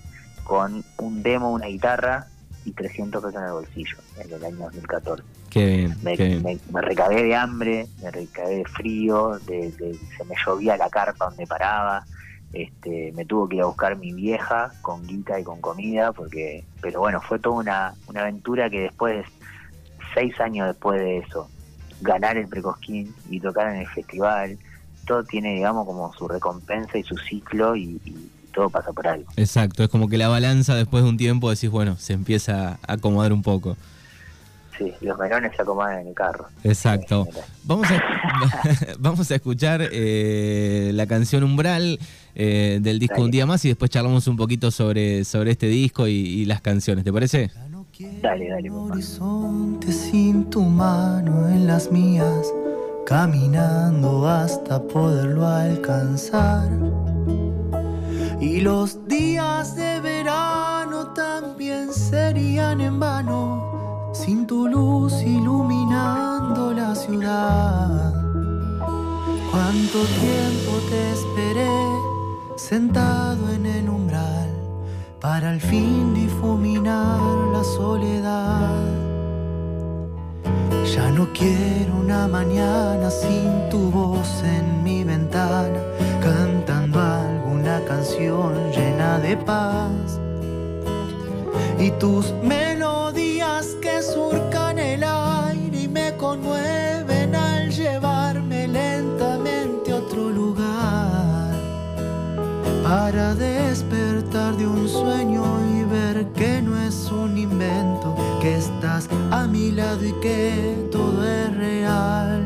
con 0.45 0.81
un 0.97 1.21
demo, 1.21 1.51
una 1.51 1.65
guitarra 1.65 2.27
y 2.63 2.71
300 2.71 3.21
pesos 3.21 3.35
en 3.35 3.47
el 3.47 3.51
bolsillo, 3.51 3.97
en 4.17 4.31
el 4.31 4.45
año 4.45 4.57
2014. 4.57 5.23
Qué 5.49 5.65
bien, 5.65 5.97
me, 6.03 6.15
qué 6.15 6.59
Me, 6.71 6.81
recabé 6.81 7.23
de 7.23 7.35
hambre, 7.35 7.87
me 8.01 8.11
recabé 8.11 8.59
de 8.59 8.65
frío, 8.65 9.39
de, 9.39 9.71
se 9.71 10.23
me 10.23 10.35
llovía 10.45 10.77
la 10.77 10.89
carpa 10.89 11.25
donde 11.25 11.45
paraba 11.45 12.05
este, 12.55 13.11
me 13.13 13.25
tuvo 13.25 13.49
que 13.49 13.57
ir 13.57 13.63
a 13.63 13.65
buscar 13.65 13.97
mi 13.97 14.13
vieja 14.13 14.71
con 14.81 15.05
guita 15.05 15.37
y 15.37 15.43
con 15.43 15.59
comida, 15.59 16.13
porque, 16.13 16.63
pero 16.81 17.01
bueno, 17.01 17.19
fue 17.19 17.37
toda 17.39 17.57
una, 17.57 17.93
una 18.07 18.21
aventura 18.21 18.69
que 18.69 18.79
después, 18.79 19.25
seis 20.13 20.39
años 20.39 20.67
después 20.67 21.01
de 21.01 21.17
eso, 21.17 21.49
ganar 22.01 22.37
el 22.37 22.47
Precosquín 22.47 23.13
y 23.29 23.39
tocar 23.39 23.73
en 23.73 23.81
el 23.81 23.87
festival, 23.87 24.57
todo 25.05 25.23
tiene, 25.23 25.55
digamos, 25.55 25.85
como 25.85 26.13
su 26.13 26.27
recompensa 26.27 26.97
y 26.97 27.03
su 27.03 27.17
ciclo 27.17 27.75
y, 27.75 27.99
todo 28.53 28.69
pasa 28.69 28.93
por 28.93 29.05
algo. 29.05 29.25
Exacto, 29.35 29.83
es 29.83 29.89
como 29.89 30.07
que 30.07 30.17
la 30.17 30.29
balanza 30.29 30.75
después 30.75 31.03
de 31.03 31.09
un 31.09 31.17
tiempo 31.17 31.49
decís, 31.49 31.69
bueno, 31.69 31.97
se 31.97 32.13
empieza 32.13 32.79
a 32.87 32.93
acomodar 32.93 33.33
un 33.33 33.43
poco. 33.43 33.75
Sí, 34.77 34.93
los 35.01 35.17
melones 35.17 35.51
se 35.55 35.61
acomodan 35.61 35.99
en 35.99 36.07
el 36.07 36.13
carro. 36.13 36.47
Exacto. 36.63 37.27
Vamos 37.65 37.87
a, 37.91 38.01
vamos 38.99 39.29
a 39.29 39.35
escuchar 39.35 39.81
eh, 39.91 40.91
la 40.93 41.05
canción 41.05 41.43
Umbral 41.43 41.99
eh, 42.33 42.79
del 42.81 42.99
disco 42.99 43.21
Un 43.21 43.31
Día 43.31 43.45
Más 43.45 43.63
y 43.65 43.69
después 43.69 43.91
charlamos 43.91 44.27
un 44.27 44.37
poquito 44.37 44.71
sobre, 44.71 45.23
sobre 45.23 45.51
este 45.51 45.67
disco 45.67 46.07
y, 46.07 46.45
las 46.45 46.61
canciones, 46.61 47.03
¿te 47.03 47.13
parece? 47.13 47.51
Dale, 47.97 48.49
dale. 48.49 48.69
horizonte 48.69 49.89
sin 49.89 50.49
tu 50.49 50.61
mano 50.61 51.47
en 51.47 51.65
las 51.65 51.89
mías, 51.89 52.53
caminando 53.05 54.27
hasta 54.27 54.81
poderlo 54.83 55.47
alcanzar. 55.47 56.69
Y 58.41 58.59
los 58.59 59.07
días 59.07 59.77
de 59.77 60.01
verano 60.01 61.13
también 61.13 61.93
serían 61.93 62.81
en 62.81 62.99
vano, 62.99 64.11
sin 64.13 64.45
tu 64.45 64.67
luz 64.67 65.21
iluminando 65.21 66.73
la 66.73 66.93
ciudad. 66.95 68.13
Cuánto 69.51 69.99
tiempo 70.19 70.71
te 70.89 71.11
esperé 71.13 71.69
sentado 72.57 73.49
en 73.53 73.65
el 73.65 73.87
umbral 73.87 74.49
para 75.21 75.51
al 75.51 75.61
fin 75.61 76.13
difuminar 76.13 77.34
soledad. 77.73 78.83
Ya 80.93 81.09
no 81.09 81.27
quiero 81.33 81.95
una 81.99 82.27
mañana 82.27 83.09
sin 83.09 83.69
tu 83.69 83.89
voz 83.91 84.43
en 84.43 84.83
mi 84.83 85.03
ventana, 85.03 85.79
cantando 86.21 86.99
alguna 87.01 87.81
canción 87.85 88.71
llena 88.71 89.19
de 89.19 89.35
paz. 89.37 90.19
Y 91.79 91.91
tus 91.91 92.31
melodías 92.43 93.75
que 93.81 94.01
surcan 94.01 94.79
el 94.79 95.03
aire 95.03 95.81
y 95.81 95.87
me 95.87 96.15
conmueven 96.15 97.35
al 97.35 97.69
llevarme 97.69 98.67
lentamente 98.67 99.91
a 99.91 99.95
otro 99.97 100.29
lugar 100.29 101.53
para 102.83 103.33
despertar 103.35 104.55
de 104.55 104.67
un 104.67 104.87
sueño 104.87 105.54
que 108.45 108.57
estás 108.57 109.09
a 109.31 109.47
mi 109.47 109.71
lado 109.71 110.05
y 110.05 110.13
que 110.21 110.87
todo 110.91 111.27
es 111.27 111.57
real. 111.57 112.43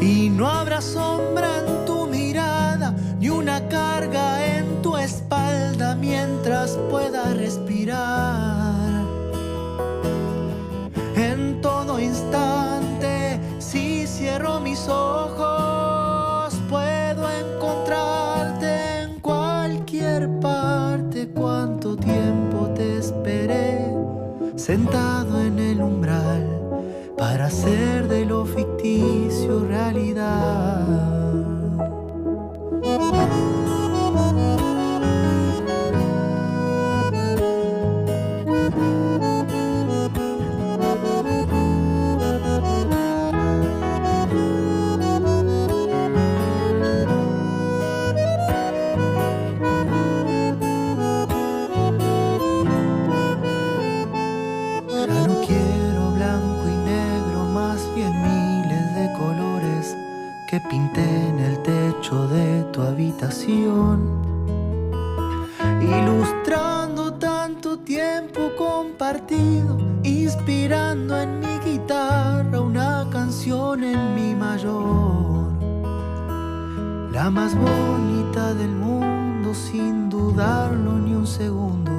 Y 0.00 0.30
no 0.30 0.48
habrá 0.48 0.80
sombra 0.80 1.58
en 1.58 1.84
tu 1.84 2.06
mirada, 2.06 2.96
ni 3.18 3.28
una 3.28 3.68
carga 3.68 4.56
en 4.56 4.80
tu 4.80 4.96
espalda 4.96 5.94
mientras 5.94 6.78
pueda 6.90 7.34
respirar. 7.34 8.59
Sentado 24.70 25.42
en 25.42 25.58
el 25.58 25.82
umbral 25.82 26.46
para 27.18 27.46
hacer 27.46 28.06
de 28.06 28.24
lo 28.24 28.44
ficticio 28.44 29.64
realidad. 29.66 31.19
Ilustrando 65.80 67.12
tanto 67.12 67.78
tiempo 67.78 68.50
compartido, 68.58 69.78
inspirando 70.02 71.16
en 71.20 71.38
mi 71.38 71.56
guitarra 71.64 72.60
una 72.60 73.06
canción 73.12 73.84
en 73.84 74.14
mi 74.16 74.34
mayor. 74.34 75.52
La 77.12 77.30
más 77.30 77.54
bonita 77.54 78.52
del 78.52 78.70
mundo, 78.70 79.54
sin 79.54 80.10
dudarlo 80.10 80.98
ni 80.98 81.14
un 81.14 81.28
segundo, 81.28 81.92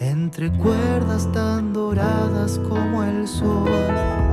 entre 0.00 0.50
cuerdas 0.50 1.30
tan 1.30 1.72
doradas 1.72 2.58
como 2.68 3.04
el 3.04 3.28
sol. 3.28 4.23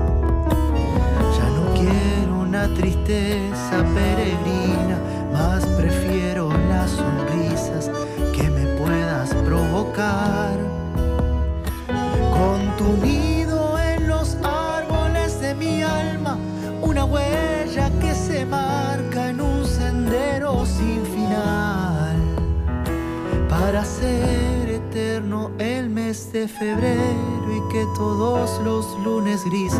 Una 2.51 2.67
tristeza 2.73 3.81
peregrina, 3.95 4.99
más 5.31 5.65
prefiero 5.65 6.51
las 6.67 6.91
sonrisas 6.91 7.89
que 8.35 8.43
me 8.49 8.65
puedas 8.75 9.33
provocar. 9.35 10.57
Con 12.29 12.75
tu 12.75 13.05
nido 13.07 13.79
en 13.79 14.05
los 14.05 14.35
árboles 14.43 15.39
de 15.39 15.55
mi 15.55 15.81
alma, 15.81 16.37
una 16.81 17.05
huella 17.05 17.89
que 18.01 18.13
se 18.13 18.45
marca 18.45 19.29
en 19.29 19.39
un 19.39 19.65
sendero 19.65 20.65
sin 20.65 21.05
final. 21.05 22.17
Para 23.47 23.85
ser 23.85 24.60
eterno 24.91 25.51
el 25.57 25.89
mes 25.89 26.33
de 26.33 26.49
febrero 26.49 27.47
y 27.47 27.71
que 27.71 27.85
todos 27.95 28.61
los 28.61 28.99
lunes 28.99 29.41
grises 29.45 29.79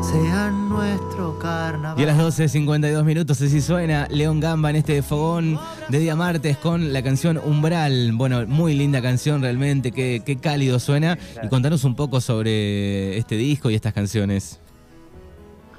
sean 0.00 0.70
nuestro 0.70 1.38
carnaval. 1.38 2.00
Y 2.00 2.04
a 2.04 2.06
las 2.06 2.18
12.52 2.18 3.04
minutos 3.04 3.42
así 3.42 3.60
suena 3.60 4.06
León 4.08 4.40
Gamba 4.40 4.70
en 4.70 4.76
este 4.76 5.02
fogón 5.02 5.60
de 5.90 5.98
día 5.98 6.16
martes 6.16 6.56
con 6.56 6.94
la 6.94 7.02
canción 7.02 7.36
Umbral. 7.36 8.12
Bueno, 8.14 8.46
muy 8.46 8.72
linda 8.72 9.02
canción 9.02 9.42
realmente, 9.42 9.92
qué, 9.92 10.22
qué 10.24 10.38
cálido 10.38 10.78
suena. 10.78 11.18
Y 11.42 11.48
contanos 11.48 11.84
un 11.84 11.94
poco 11.94 12.22
sobre 12.22 13.18
este 13.18 13.36
disco 13.36 13.68
y 13.68 13.74
estas 13.74 13.92
canciones. 13.92 14.58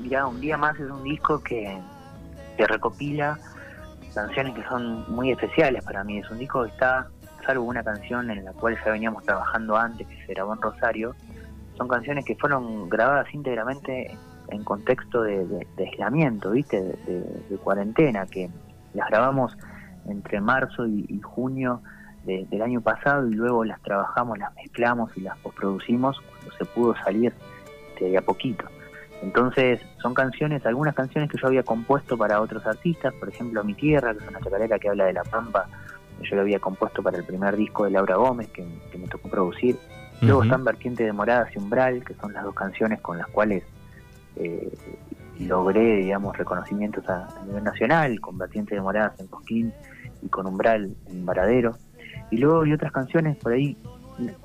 Ya, 0.08 0.28
Un 0.28 0.40
Día 0.40 0.56
Más 0.56 0.80
es 0.80 0.92
un 0.92 1.04
disco 1.04 1.42
que, 1.42 1.80
que 2.56 2.68
recopila 2.68 3.40
canciones 4.14 4.54
que 4.54 4.64
son 4.70 5.12
muy 5.12 5.32
especiales 5.32 5.84
para 5.84 6.04
mí. 6.04 6.20
Es 6.20 6.30
un 6.30 6.38
disco 6.38 6.64
que 6.64 6.70
está 6.70 7.08
salvo 7.48 7.64
una 7.64 7.84
canción 7.84 8.30
en 8.30 8.46
la 8.46 8.54
cual 8.54 8.78
ya 8.86 8.92
veníamos 8.92 9.24
trabajando 9.24 9.76
antes, 9.76 10.06
que 10.06 10.26
se 10.26 10.34
grabó 10.34 10.54
en 10.54 10.62
Rosario, 10.62 11.16
son 11.78 11.88
canciones 11.88 12.26
que 12.26 12.36
fueron 12.36 12.90
grabadas 12.90 13.34
íntegramente 13.34 14.16
en 14.50 14.64
contexto 14.64 15.24
de, 15.24 15.66
aislamiento, 15.78 16.52
¿viste? 16.52 16.82
De, 16.82 17.58
cuarentena, 17.64 18.26
que 18.26 18.50
las 18.94 19.10
grabamos 19.10 19.58
entre 20.08 20.42
marzo 20.42 20.86
y, 20.86 21.20
junio 21.22 21.82
del 22.26 22.62
año 22.62 22.82
pasado 22.82 23.26
y 23.30 23.34
luego 23.34 23.64
las 23.64 23.82
trabajamos, 23.82 24.38
las 24.38 24.54
mezclamos 24.56 25.16
y 25.16 25.22
las 25.22 25.38
postproducimos 25.40 26.20
cuando 26.20 26.52
se 26.58 26.66
pudo 26.66 26.94
salir 26.98 27.34
de 28.00 28.18
a 28.18 28.22
poquito. 28.22 28.66
Entonces 29.22 29.80
son 30.02 30.14
canciones, 30.14 30.66
algunas 30.66 30.94
canciones 30.94 31.32
que 31.32 31.38
yo 31.42 31.48
había 31.48 31.64
compuesto 31.64 32.18
para 32.18 32.42
otros 32.42 32.66
artistas, 32.68 33.14
por 33.14 33.30
ejemplo 33.30 33.64
Mi 33.64 33.74
Tierra, 33.74 34.14
que 34.14 34.24
es 34.24 34.30
una 34.30 34.42
chacarera 34.42 34.78
que 34.78 34.90
habla 34.90 35.06
de 35.06 35.14
la 35.14 35.24
pampa, 35.24 35.68
yo 36.22 36.36
lo 36.36 36.42
había 36.42 36.60
compuesto 36.60 37.02
para 37.04 37.18
el 37.18 37.24
primer 37.24 37.56
disco 37.56 37.86
de 37.86 37.92
Laura 37.92 38.16
Gómez, 38.16 38.48
que, 38.50 38.64
me 38.98 39.08
tocó 39.08 39.30
producir. 39.30 39.78
Luego 40.22 40.44
están 40.44 40.64
Vertiente 40.64 41.04
de 41.04 41.14
Moradas 41.14 41.50
y 41.56 41.60
Umbral, 41.60 42.04
que 42.04 42.16
son 42.16 42.34
las 42.34 42.44
dos 42.44 42.56
canciones 42.56 43.00
con 43.02 43.20
las 43.20 43.28
cuales 43.28 43.64
eh, 44.36 44.74
logré, 45.40 45.98
digamos, 45.98 46.36
reconocimientos 46.36 47.08
a, 47.08 47.28
nivel 47.46 47.64
nacional, 47.64 48.20
con 48.20 48.38
Vertiente 48.38 48.74
de 48.74 48.82
Moradas 48.82 49.20
en 49.20 49.28
Cosquín 49.28 49.74
y 50.24 50.28
con 50.30 50.48
Umbral 50.48 50.96
en 51.08 51.26
Varadero. 51.26 51.78
Y 52.32 52.38
luego 52.38 52.64
hay 52.64 52.74
otras 52.74 52.92
canciones 52.92 53.38
por 53.38 53.54
ahí, 53.54 53.78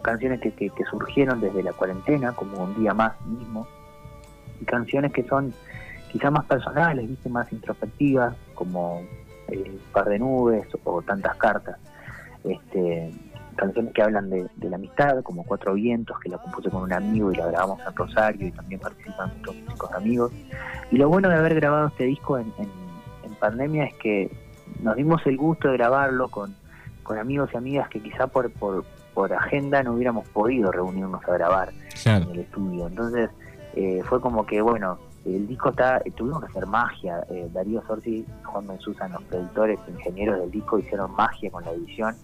canciones 0.03 0.41
que, 0.41 0.53
que, 0.53 0.69
que 0.69 0.85
surgieron 0.85 1.41
desde 1.41 1.63
la 1.63 1.73
cuarentena, 1.73 2.33
como 2.33 2.65
Un 2.65 2.79
Día 2.79 2.93
Más 2.93 3.19
mismo, 3.27 3.67
y 4.61 4.65
canciones 4.67 5.13
que 5.13 5.25
son 5.25 5.55
quizá 6.13 6.31
más 6.31 6.45
personales, 6.45 7.09
¿viste? 7.09 7.31
más 7.31 7.51
introspectivas, 7.51 8.37
como 8.55 9.03
eh, 9.53 9.79
Par 9.93 10.09
de 10.09 10.19
Nubes 10.19 10.67
o 10.85 11.03
Tantas 11.03 11.37
Cartas. 11.37 11.77
Este, 12.45 13.13
canciones 13.57 13.93
que 13.93 14.03
hablan 14.03 14.31
de, 14.31 14.49
la 14.61 14.77
amistad, 14.77 15.23
como 15.23 15.45
Cuatro 15.45 15.75
Vientos, 15.75 16.19
que 16.21 16.29
la 16.29 16.39
compuse 16.39 16.71
con 16.71 16.83
un 16.83 16.93
amigo 16.93 17.33
y 17.33 17.37
la 17.37 17.47
grabamos 17.47 17.81
en 17.87 17.95
Rosario 17.95 18.47
y 18.49 18.51
también 18.53 18.81
participan 18.81 19.33
muchos 19.39 19.57
músicos 19.57 19.93
amigos. 19.93 20.33
Y 20.91 20.97
lo 20.97 21.09
bueno 21.09 21.29
de 21.29 21.37
haber 21.37 21.55
grabado 21.55 21.89
este 21.89 22.05
disco 22.05 22.39
en, 22.39 22.53
pandemia 23.39 23.87
es 23.87 23.95
que 23.95 24.31
nos 24.83 24.95
dimos 24.95 25.21
el 25.27 25.37
gusto 25.37 25.67
de 25.67 25.77
grabarlo 25.77 26.29
con, 26.29 26.55
con 27.03 27.19
amigos 27.19 27.51
y 27.53 27.57
amigas 27.57 27.89
que 27.89 28.01
quizá 28.01 28.29
por, 28.29 28.53
por, 28.53 28.85
por 29.15 29.33
agenda 29.33 29.83
no 29.83 29.95
hubiéramos 29.95 30.29
podido 30.29 30.71
reunirnos 30.71 31.25
a 31.25 31.33
grabar 31.33 31.73
en 32.05 32.31
el 32.31 32.39
estudio. 32.39 32.87
Entonces, 32.87 33.31
eh, 33.75 34.01
fue 34.05 34.21
como 34.21 34.47
que, 34.47 34.63
bueno, 34.63 34.99
el 35.25 35.47
disco 35.47 35.71
está, 35.71 35.99
eh, 36.05 36.11
tuvimos 36.11 36.41
que 36.41 36.47
hacer 36.47 36.67
magia. 36.67 37.25
Eh, 37.31 37.49
Darío 37.53 37.83
Sorsi, 37.87 38.27
Juan 38.45 38.67
Mensusan, 38.67 39.13
los 39.13 39.23
productores, 39.25 39.79
ingenieros 39.89 40.41
del 40.41 40.51
disco, 40.51 40.79
hicieron 40.79 41.15
magia 41.15 41.51
con 41.51 41.65
la 41.65 41.71
edición, 41.73 42.15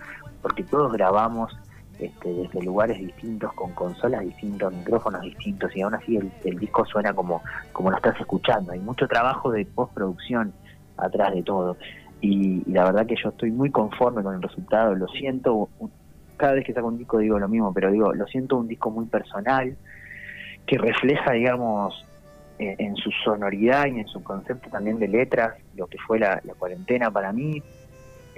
porque 0.42 0.64
todos 0.64 0.92
grabamos 0.92 1.56
este, 1.98 2.32
desde 2.32 2.62
lugares 2.62 2.98
distintos, 2.98 3.52
con 3.54 3.72
consolas 3.72 4.22
distintas, 4.22 4.72
micrófonos 4.72 5.20
distintos, 5.22 5.74
y 5.76 5.82
aún 5.82 5.94
así 5.94 6.16
el, 6.16 6.58
disco 6.58 6.84
suena 6.86 7.12
como, 7.12 7.42
como 7.72 7.90
lo 7.90 7.96
estás 7.96 8.18
escuchando. 8.20 8.72
Hay 8.72 8.80
mucho 8.80 9.06
trabajo 9.06 9.50
de 9.50 9.64
postproducción 9.66 10.52
atrás 10.96 11.34
de 11.34 11.42
todo. 11.42 11.76
Y, 12.20 12.68
la 12.70 12.84
verdad 12.84 13.06
que 13.06 13.14
yo 13.22 13.30
estoy 13.30 13.52
muy 13.52 13.70
conforme 13.70 14.22
con 14.22 14.34
el 14.34 14.42
resultado, 14.42 14.94
lo 14.94 15.06
siento, 15.08 15.68
cada 16.36 16.54
vez 16.54 16.64
que 16.64 16.72
saco 16.72 16.88
un 16.88 16.98
disco 16.98 17.18
digo 17.18 17.38
lo 17.38 17.48
mismo, 17.48 17.72
pero 17.72 17.92
digo, 17.92 18.12
lo 18.12 18.26
siento 18.26 18.56
un 18.56 18.66
disco 18.66 18.90
muy 18.90 19.06
personal, 19.06 19.76
que 20.66 20.78
refleja, 20.78 21.32
digamos, 21.32 22.04
eh, 22.58 22.74
en 22.78 22.96
su 22.96 23.10
sonoridad 23.24 23.86
y 23.86 24.00
en 24.00 24.08
su 24.08 24.22
concepto 24.22 24.68
también 24.70 24.98
de 24.98 25.08
letras, 25.08 25.54
lo 25.76 25.86
que 25.86 25.98
fue 25.98 26.18
la, 26.18 26.40
cuarentena 26.58 27.10
para 27.10 27.32
mí, 27.32 27.62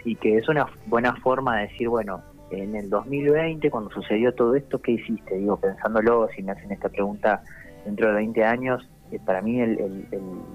y 0.05 0.17
que 0.17 0.37
es 0.37 0.49
una 0.49 0.67
buena 0.87 1.15
forma 1.17 1.59
de 1.59 1.69
decir, 1.69 1.89
bueno, 1.89 2.23
en 2.51 2.75
el 2.75 2.91
2020, 2.91 3.71
cuando 3.71 3.91
sucedió 3.91 4.35
todo 4.35 4.55
esto, 4.55 4.81
¿qué 4.81 4.93
hiciste? 4.93 5.37
Digo, 5.37 5.57
pensándolo, 5.57 6.29
si 6.35 6.43
me 6.43 6.53
hacen 6.53 6.73
esta 6.73 6.89
pregunta 6.89 7.43
dentro 7.85 8.09
de 8.09 8.15
20 8.15 8.45
años, 8.45 8.89
eh, 9.11 9.19
para 9.25 9.41
mí 9.41 9.61
el, 9.61 10.07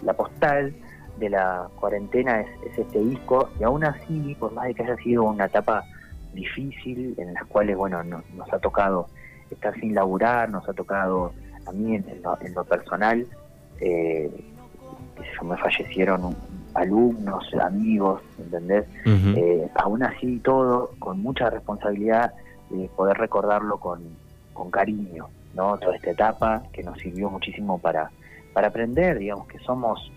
la 0.04 0.14
postal 0.14 0.76
de 1.18 1.30
la 1.30 1.68
cuarentena 1.80 2.42
es, 2.42 2.78
este 2.78 3.00
disco, 3.00 3.50
y 3.60 3.64
aún 3.64 3.84
así, 3.84 4.36
por 4.40 4.54
más 4.54 4.66
de 4.66 4.74
que 4.76 4.84
haya 4.84 4.98
sido 4.98 5.24
una 5.24 5.46
etapa 5.46 5.84
difícil, 6.34 7.16
en 7.18 7.34
las 7.34 7.46
cuales, 7.46 7.78
bueno, 7.78 8.04
nos 8.04 8.54
ha 8.54 8.60
tocado 8.60 9.08
estar 9.50 9.74
sin 9.80 9.96
laburar, 9.96 10.50
nos 10.50 10.68
ha 10.68 10.74
tocado 10.74 11.34
a 11.66 11.72
mí 11.72 11.96
en, 11.96 12.06
lo, 12.54 12.64
personal, 12.66 13.26
eh, 13.80 14.32
me 15.42 15.58
fallecieron 15.58 16.36
alumnos, 16.74 17.46
amigos, 17.56 18.22
¿entendés? 18.38 18.86
Eh, 19.06 19.70
aún 19.76 20.04
así 20.04 20.40
todo, 20.40 20.92
con 21.00 21.22
mucha 21.22 21.50
responsabilidad, 21.50 22.34
de 22.70 22.90
poder 22.96 23.18
recordarlo 23.18 23.78
con, 23.78 24.02
con 24.54 24.72
cariño, 24.72 25.28
¿no? 25.54 25.78
Toda 25.78 25.96
esta 25.96 26.12
etapa 26.12 26.64
que 26.74 26.84
nos 26.84 26.98
sirvió 27.00 27.30
muchísimo 27.30 27.78
para, 27.80 28.12
para 28.54 28.68
aprender, 28.68 29.20
digamos, 29.20 29.48
que 29.48 29.60
somos, 29.60 30.12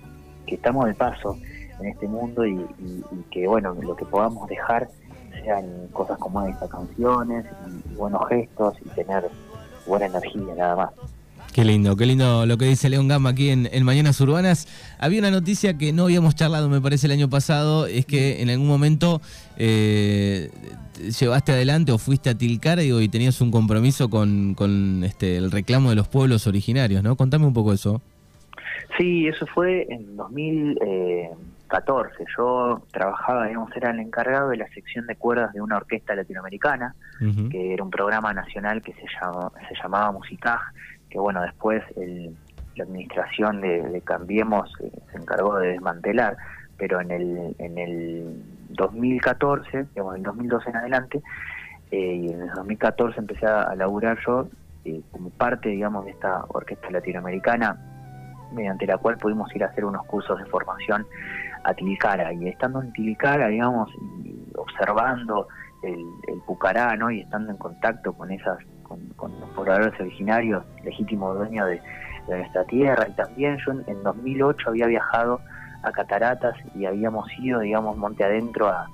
que 0.47 0.57
estamos 0.57 0.87
de 0.87 0.95
paso 0.95 1.39
en 1.81 1.87
este 1.87 2.09
mundo 2.09 2.45
y, 2.45 2.67
que, 3.31 3.47
bueno, 3.47 3.75
lo 3.75 3.95
que 3.95 4.05
podamos 4.05 4.49
dejar 4.49 4.89
sean 5.45 5.89
cosas 5.93 6.19
como 6.19 6.45
estas 6.47 6.69
canciones 6.69 7.47
y 7.91 7.95
buenos 7.95 8.27
gestos 8.29 8.75
y 8.85 8.89
tener 8.91 9.29
buena 9.87 10.07
energía, 10.07 10.55
nada 10.57 10.77
más. 10.77 10.91
Qué 11.53 11.65
lindo, 11.65 11.97
qué 11.97 12.07
lindo 12.07 12.47
lo 12.47 12.57
que 12.57 12.67
dice 12.67 12.89
León 12.89 13.09
Gama 13.09 13.31
aquí 13.31 13.51
en, 13.51 13.85
Mañanas 13.85 14.21
Urbanas. 14.21 14.69
Había 14.99 15.21
una 15.21 15.31
noticia 15.31 15.77
que 15.77 15.93
no 15.93 16.05
habíamos 16.05 16.35
charlado, 16.35 16.69
me 16.69 16.81
parece, 16.81 17.07
el 17.07 17.13
año 17.13 17.29
pasado, 17.29 17.87
es 17.87 18.07
que 18.07 18.43
en 18.43 18.51
algún 18.51 18.69
momento 18.69 19.21
eh, 19.57 20.51
llevaste 21.19 21.53
adelante 21.53 21.93
o 21.93 21.99
fuiste 21.99 22.31
a 22.31 22.35
Tilcara 22.37 22.83
digo, 22.83 23.01
y 23.01 23.09
tenías 23.09 23.41
un 23.41 23.51
compromiso 23.51 24.11
con, 24.11 25.03
este, 25.05 25.37
el 25.37 25.51
reclamo 25.51 25.91
de 25.91 25.97
los 25.97 26.09
pueblos 26.09 26.47
originarios, 26.47 27.03
¿no? 27.03 27.17
Contame 27.17 27.47
un 27.47 27.55
poco 27.55 27.73
eso. 27.73 28.01
Sí, 28.97 29.27
eso 29.27 29.47
fue 29.47 29.87
en 29.91 30.17
2014. 30.17 32.25
Yo 32.37 32.83
trabajaba, 32.93 33.47
digamos, 33.47 33.75
era 33.77 33.91
el 33.91 34.01
encargado 34.01 34.51
de 34.51 34.59
la 34.59 34.69
sección 34.69 35.07
de 35.07 35.17
cuerdas 35.17 35.53
de 35.53 35.61
una 35.61 35.77
orquesta 35.77 36.15
latinoamericana, 36.15 36.95
que 37.51 37.75
era 37.75 37.83
un 37.83 37.91
programa 37.91 38.33
nacional 38.33 38.81
que 38.83 38.93
se, 38.93 39.01
se 39.01 39.75
llamaba 39.83 40.13
Musicaj, 40.13 40.61
que 41.11 41.19
bueno, 41.19 41.43
después 41.43 41.83
la 42.79 42.85
administración 42.85 43.61
de, 43.61 44.01
Cambiemos 44.05 44.71
eh, 44.81 44.91
se 45.11 45.19
encargó 45.19 45.59
de 45.59 45.73
desmantelar, 45.73 46.37
pero 46.77 47.01
en 47.01 47.11
el, 47.11 47.57
en 47.59 47.79
el 47.79 48.43
2014, 48.71 49.87
digamos, 49.95 50.15
en 50.15 50.21
el 50.21 50.25
2012 50.25 50.71
en 50.71 50.77
adelante, 50.77 51.23
eh, 51.91 52.15
y 52.15 52.33
en 52.33 52.43
el 52.43 52.51
2014 52.51 53.19
empecé 53.19 53.47
a, 53.47 53.75
laburar 53.75 54.19
yo 54.25 54.49
eh, 54.85 55.03
como 55.11 55.31
parte, 55.31 55.71
digamos, 55.71 56.05
de 56.05 56.13
esta 56.13 56.45
orquesta 56.49 56.91
latinoamericana, 56.91 57.77
mediante 58.53 58.87
la 58.87 58.97
cual 58.97 59.19
pudimos 59.19 59.55
ir 59.55 59.65
a 59.65 59.67
hacer 59.67 59.85
unos 59.85 60.07
cursos 60.07 60.39
de 60.39 60.47
formación 60.47 61.07
a 61.65 61.75
Tilcara, 61.75 62.33
y 62.33 62.49
estando 62.49 62.81
en 62.81 62.93
Tilcara, 62.93 63.49
digamos, 63.49 63.91
y 64.25 64.35
observando 64.57 65.49
el, 65.83 65.99
el 66.29 66.41
Pucará, 66.47 66.97
¿no? 66.97 67.11
y 67.11 67.21
estando 67.21 67.51
en 67.51 67.59
contacto 67.59 68.13
con 68.13 68.31
esas 68.31 68.59
con, 68.89 69.41
los 69.41 69.51
pobladores 69.51 69.99
originarios, 70.01 70.65
legítimos 70.85 71.37
dueños 71.37 71.69
de, 71.69 71.81
nuestra 72.29 72.65
tierra. 72.65 73.07
Y 73.09 73.13
también 73.13 73.57
yo 73.65 73.73
en, 73.73 74.03
2008 74.03 74.69
había 74.69 74.87
viajado 74.87 75.41
a 75.83 75.91
Cataratas 75.93 76.55
y 76.75 76.85
habíamos 76.85 77.27
ido, 77.39 77.61
digamos, 77.61 77.97
monte 77.97 78.25
adentro 78.25 78.69
a, 78.69 78.87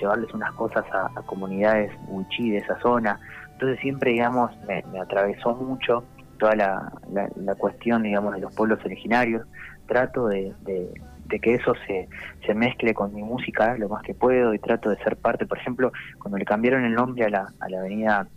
llevarles 0.00 0.32
unas 0.34 0.52
cosas 0.52 0.84
a, 0.92 1.10
comunidades 1.22 1.90
wichí 2.08 2.50
de 2.50 2.58
esa 2.58 2.78
zona. 2.80 3.18
Entonces 3.52 3.80
siempre, 3.80 4.12
digamos, 4.12 4.50
me, 4.66 4.82
atravesó 5.00 5.54
mucho 5.54 6.04
toda 6.38 6.54
la, 6.54 7.54
cuestión, 7.58 8.02
digamos, 8.02 8.34
de 8.34 8.40
los 8.40 8.54
pueblos 8.54 8.78
originarios. 8.84 9.46
Trato 9.86 10.28
de, 10.28 10.54
de, 10.62 11.40
que 11.40 11.54
eso 11.54 11.74
se, 11.86 12.08
se 12.46 12.54
mezcle 12.54 12.94
con 12.94 13.14
mi 13.14 13.22
música 13.22 13.76
lo 13.76 13.88
más 13.88 14.02
que 14.02 14.14
puedo 14.14 14.54
y 14.54 14.58
trato 14.58 14.90
de 14.90 14.96
ser 14.98 15.16
parte. 15.16 15.46
Por 15.46 15.58
ejemplo, 15.58 15.92
cuando 16.18 16.38
le 16.38 16.44
cambiaron 16.44 16.84
el 16.84 16.94
nombre 16.94 17.24
a 17.24 17.30
la, 17.30 17.52
a 17.60 17.68
la 17.68 17.80
avenida 17.80 18.28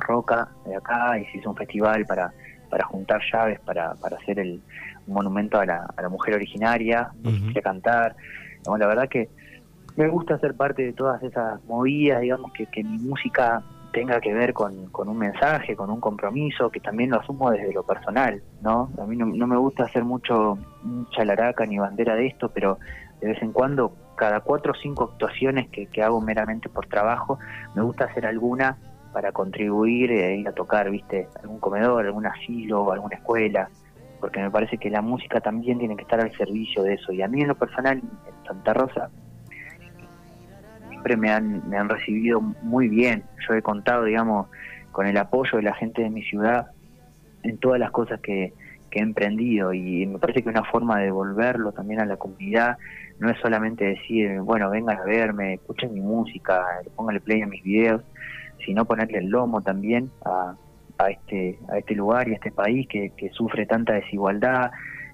Roca 0.00 0.48
de 0.64 0.76
acá 0.76 1.18
y 1.18 1.24
se 1.26 1.38
hizo 1.38 1.50
un 1.50 1.56
festival 1.56 2.04
para, 2.06 2.32
para 2.70 2.84
juntar 2.84 3.20
llaves 3.32 3.60
para, 3.60 3.94
para 3.94 4.16
hacer 4.16 4.38
el 4.38 4.60
un 5.06 5.14
monumento 5.14 5.58
a 5.58 5.66
la, 5.66 5.86
a 5.96 6.02
la 6.02 6.08
mujer 6.08 6.34
originaria, 6.34 7.10
uh 7.24 7.60
cantar. 7.62 8.16
la 8.78 8.86
verdad 8.86 9.08
que 9.08 9.28
me 9.96 10.08
gusta 10.08 10.38
ser 10.38 10.54
parte 10.54 10.84
de 10.84 10.92
todas 10.92 11.22
esas 11.22 11.64
movidas, 11.64 12.20
digamos, 12.20 12.52
que, 12.52 12.66
que 12.66 12.84
mi 12.84 12.98
música 12.98 13.62
tenga 13.92 14.20
que 14.20 14.34
ver 14.34 14.52
con, 14.52 14.86
con, 14.90 15.08
un 15.08 15.16
mensaje, 15.16 15.74
con 15.74 15.90
un 15.90 16.00
compromiso, 16.00 16.70
que 16.70 16.80
también 16.80 17.10
lo 17.10 17.20
asumo 17.20 17.50
desde 17.50 17.72
lo 17.72 17.82
personal, 17.82 18.42
¿no? 18.60 18.90
A 19.00 19.06
mí 19.06 19.16
no, 19.16 19.26
me 19.26 19.56
gusta 19.56 19.84
hacer 19.84 20.04
mucho 20.04 20.58
chalaraca 21.12 21.64
ni 21.64 21.78
bandera 21.78 22.14
de 22.14 22.26
esto, 22.26 22.50
pero 22.50 22.78
de 23.20 23.28
vez 23.28 23.40
en 23.40 23.52
cuando, 23.52 23.96
cada 24.16 24.40
cuatro 24.40 24.72
o 24.72 24.74
cinco 24.74 25.04
actuaciones 25.04 25.68
que, 25.70 25.86
que 25.86 26.02
hago 26.02 26.20
meramente 26.20 26.68
por 26.68 26.86
trabajo, 26.86 27.38
me 27.74 27.80
gusta 27.82 28.04
hacer 28.04 28.26
alguna 28.26 28.76
para 29.12 29.32
contribuir 29.32 30.10
e 30.10 30.36
ir 30.36 30.48
a 30.48 30.52
tocar, 30.52 30.90
viste, 30.90 31.28
algún 31.42 31.58
comedor, 31.58 32.06
algún 32.06 32.26
asilo, 32.26 32.92
alguna 32.92 33.16
escuela, 33.16 33.68
porque 34.20 34.40
me 34.40 34.50
parece 34.50 34.78
que 34.78 34.90
la 34.90 35.02
música 35.02 35.40
también 35.40 35.78
tiene 35.78 35.96
que 35.96 36.02
estar 36.02 36.20
al 36.20 36.36
servicio 36.36 36.82
de 36.82 36.94
eso. 36.94 37.12
Y 37.12 37.22
a 37.22 37.28
mí 37.28 37.42
en 37.42 37.48
lo 37.48 37.54
personal, 37.54 37.98
en 37.98 38.46
Santa 38.46 38.74
Rosa, 38.74 39.10
siempre 40.88 41.16
me 41.16 41.30
han, 41.30 41.68
me 41.68 41.76
han 41.76 41.88
recibido 41.88 42.40
muy 42.40 42.88
bien. 42.88 43.24
Yo 43.48 43.54
he 43.54 43.62
contado, 43.62 44.04
digamos, 44.04 44.48
con 44.92 45.06
el 45.06 45.16
apoyo 45.16 45.58
de 45.58 45.62
la 45.62 45.74
gente 45.74 46.02
de 46.02 46.10
mi 46.10 46.22
ciudad 46.22 46.68
en 47.42 47.58
todas 47.58 47.78
las 47.78 47.90
cosas 47.90 48.20
que, 48.20 48.52
que 48.90 48.98
he 48.98 49.02
emprendido 49.02 49.72
y 49.72 50.06
me 50.06 50.18
parece 50.18 50.42
que 50.42 50.48
una 50.48 50.64
forma 50.64 50.98
de 50.98 51.06
devolverlo 51.06 51.72
también 51.72 52.00
a 52.00 52.06
la 52.06 52.16
comunidad 52.16 52.78
no 53.18 53.30
es 53.30 53.38
solamente 53.40 53.84
decir, 53.84 54.40
bueno, 54.40 54.70
vengan 54.70 54.98
a 54.98 55.04
verme, 55.04 55.54
escuchen 55.54 55.94
mi 55.94 56.00
música, 56.00 56.64
pónganle 56.94 57.20
play 57.20 57.42
a 57.42 57.46
mis 57.46 57.62
videos, 57.62 58.02
sino 58.66 58.84
ponerle 58.84 59.18
el 59.18 59.28
lomo 59.28 59.62
también 59.62 60.10
a, 60.24 60.54
a 60.98 61.10
este 61.10 61.58
a 61.68 61.78
este 61.78 61.94
lugar 61.94 62.28
y 62.28 62.32
a 62.32 62.34
este 62.34 62.50
país 62.50 62.86
que, 62.88 63.10
que 63.16 63.30
sufre 63.30 63.64
tanta 63.64 63.94
desigualdad 63.94 64.70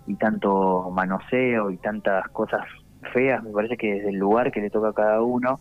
y 0.06 0.14
tanto 0.16 0.90
manoseo 0.90 1.70
y 1.70 1.76
tantas 1.76 2.26
cosas 2.30 2.62
feas, 3.12 3.42
me 3.42 3.50
parece 3.50 3.76
que 3.76 3.94
desde 3.94 4.08
el 4.10 4.16
lugar 4.16 4.50
que 4.50 4.60
le 4.60 4.70
toca 4.70 4.88
a 4.88 4.92
cada 4.92 5.22
uno 5.22 5.60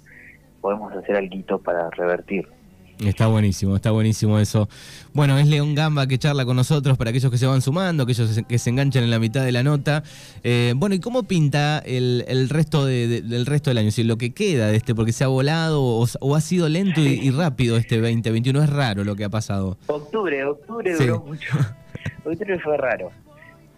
podemos 0.62 0.94
hacer 0.94 1.16
algo 1.16 1.60
para 1.60 1.90
revertirlo. 1.92 2.61
Está 3.06 3.28
buenísimo, 3.28 3.76
está 3.76 3.92
buenísimo 3.92 4.38
eso. 4.38 4.70
Bueno, 5.14 5.38
es 5.40 5.48
León 5.48 5.74
Gamba 5.74 6.06
que 6.08 6.20
charla 6.20 6.46
con 6.46 6.56
nosotros 6.56 6.98
para 6.98 7.10
aquellos 7.10 7.32
que 7.32 7.38
se 7.38 7.48
van 7.48 7.62
sumando, 7.62 8.04
aquellos 8.04 8.42
que 8.48 8.60
se 8.60 8.70
enganchan 8.70 9.04
en 9.04 9.10
la 9.10 9.18
mitad 9.20 9.44
de 9.44 9.52
la 9.52 9.64
nota. 9.64 10.04
Eh, 10.44 10.74
bueno, 10.76 10.94
¿y 10.94 11.00
cómo 11.00 11.24
pinta 11.24 11.80
el, 11.80 12.24
el 12.28 12.50
resto 12.50 12.86
de, 12.86 13.22
del 13.22 13.46
resto 13.46 13.72
del 13.72 13.80
año? 13.80 13.92
Si 13.92 14.04
lo 14.04 14.18
que 14.18 14.34
queda 14.34 14.68
de 14.68 14.78
este, 14.78 14.94
porque 14.94 15.14
se 15.14 15.24
ha 15.24 15.28
volado 15.28 15.82
o, 15.84 16.36
ha 16.36 16.42
sido 16.42 16.70
lento 16.70 17.02
y, 17.02 17.32
rápido 17.32 17.78
este 17.78 18.00
2021, 18.00 18.64
es 18.64 18.70
raro 18.70 19.04
lo 19.04 19.16
que 19.16 19.26
ha 19.26 19.30
pasado. 19.30 19.78
Octubre, 19.88 20.44
octubre 20.46 20.94
duró 20.94 21.22
mucho. 21.22 21.58
octubre 22.26 22.60
fue 22.60 22.78
raro, 22.78 23.12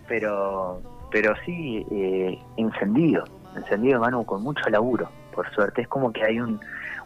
pero, 0.07 0.81
pero 1.11 1.33
sí 1.45 1.85
eh, 1.91 2.37
encendido, 2.57 3.23
encendido, 3.55 3.99
mano, 4.01 4.25
con 4.25 4.43
mucho 4.43 4.67
laburo, 4.69 5.09
por 5.33 5.49
suerte. 5.53 5.83
Es 5.83 5.87
como 5.87 6.11
que 6.11 6.23
hay 6.23 6.39
un, 6.39 6.59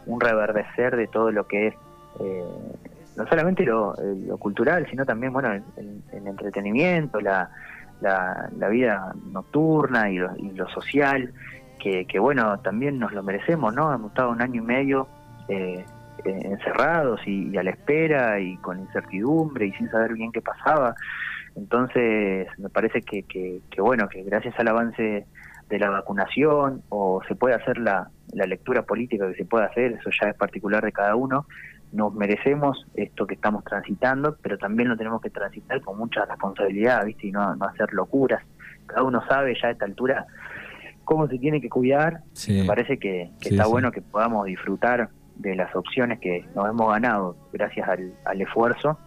un 0.06 0.20
reverdecer 0.20 0.96
de 0.96 1.06
todo 1.06 1.30
lo 1.30 1.46
que 1.46 1.68
es 1.68 1.74
eh, 2.20 2.44
no 3.16 3.26
solamente 3.26 3.64
lo, 3.64 3.94
cultural, 4.38 4.86
sino 4.90 5.04
también 5.04 5.32
bueno 5.32 5.52
el, 5.52 6.02
entretenimiento, 6.12 7.20
la, 7.20 7.50
la, 8.00 8.68
vida 8.68 9.12
nocturna 9.32 10.10
y 10.10 10.18
lo, 10.18 10.68
social, 10.68 11.32
que, 11.78 12.18
bueno, 12.18 12.58
también 12.60 12.98
nos 12.98 13.12
lo 13.12 13.22
merecemos, 13.22 13.74
¿no? 13.74 13.92
Hemos 13.92 14.10
estado 14.10 14.30
un 14.30 14.42
año 14.42 14.62
y 14.62 14.64
medio 14.64 15.08
eh, 15.48 15.84
encerrados 16.24 17.20
y, 17.26 17.56
a 17.56 17.62
la 17.62 17.70
espera 17.70 18.38
y 18.40 18.56
con 18.58 18.78
incertidumbre 18.78 19.66
y 19.66 19.72
sin 19.72 19.90
saber 19.90 20.14
bien 20.14 20.30
qué 20.30 20.40
pasaba. 20.40 20.94
Entonces, 21.56 22.46
me 22.58 22.68
parece 22.68 23.02
que, 23.02 23.24
que, 23.24 23.60
que 23.70 23.80
bueno, 23.80 24.08
que 24.08 24.22
gracias 24.22 24.54
al 24.58 24.68
avance 24.68 25.26
de 25.68 25.78
la 25.78 25.90
vacunación 25.90 26.82
o 26.88 27.20
se 27.26 27.34
puede 27.34 27.54
hacer 27.54 27.78
la, 27.78 28.10
la 28.32 28.46
lectura 28.46 28.82
política 28.82 29.28
que 29.28 29.34
se 29.34 29.44
puede 29.44 29.66
hacer, 29.66 29.92
eso 29.92 30.10
ya 30.20 30.30
es 30.30 30.36
particular 30.36 30.84
de 30.84 30.92
cada 30.92 31.14
uno, 31.14 31.46
nos 31.92 32.14
merecemos 32.14 32.86
esto 32.94 33.26
que 33.26 33.34
estamos 33.34 33.64
transitando, 33.64 34.36
pero 34.42 34.58
también 34.58 34.88
lo 34.88 34.96
tenemos 34.96 35.20
que 35.22 35.30
transitar 35.30 35.80
con 35.80 35.98
mucha 35.98 36.24
responsabilidad, 36.24 37.04
¿viste? 37.04 37.28
Y 37.28 37.32
no, 37.32 37.54
no 37.56 37.66
hacer 37.66 37.92
locuras. 37.92 38.42
Cada 38.86 39.02
uno 39.02 39.22
sabe 39.28 39.56
ya 39.60 39.68
a 39.68 39.70
esta 39.72 39.84
altura 39.84 40.26
cómo 41.08 41.26
se 41.26 41.38
tiene 41.38 41.58
que 41.62 41.70
cuidar. 41.70 42.20
Me 42.48 42.64
parece 42.64 42.98
que, 42.98 43.30
está 43.40 43.66
bueno 43.66 43.90
que 43.90 44.02
podamos 44.02 44.44
disfrutar 44.44 45.08
de 45.36 45.56
las 45.56 45.74
opciones 45.74 46.18
que 46.18 46.44
nos 46.54 46.68
hemos 46.68 46.90
ganado 46.90 47.34
gracias 47.50 47.88
al, 47.88 48.40
esfuerzo, 48.42 48.98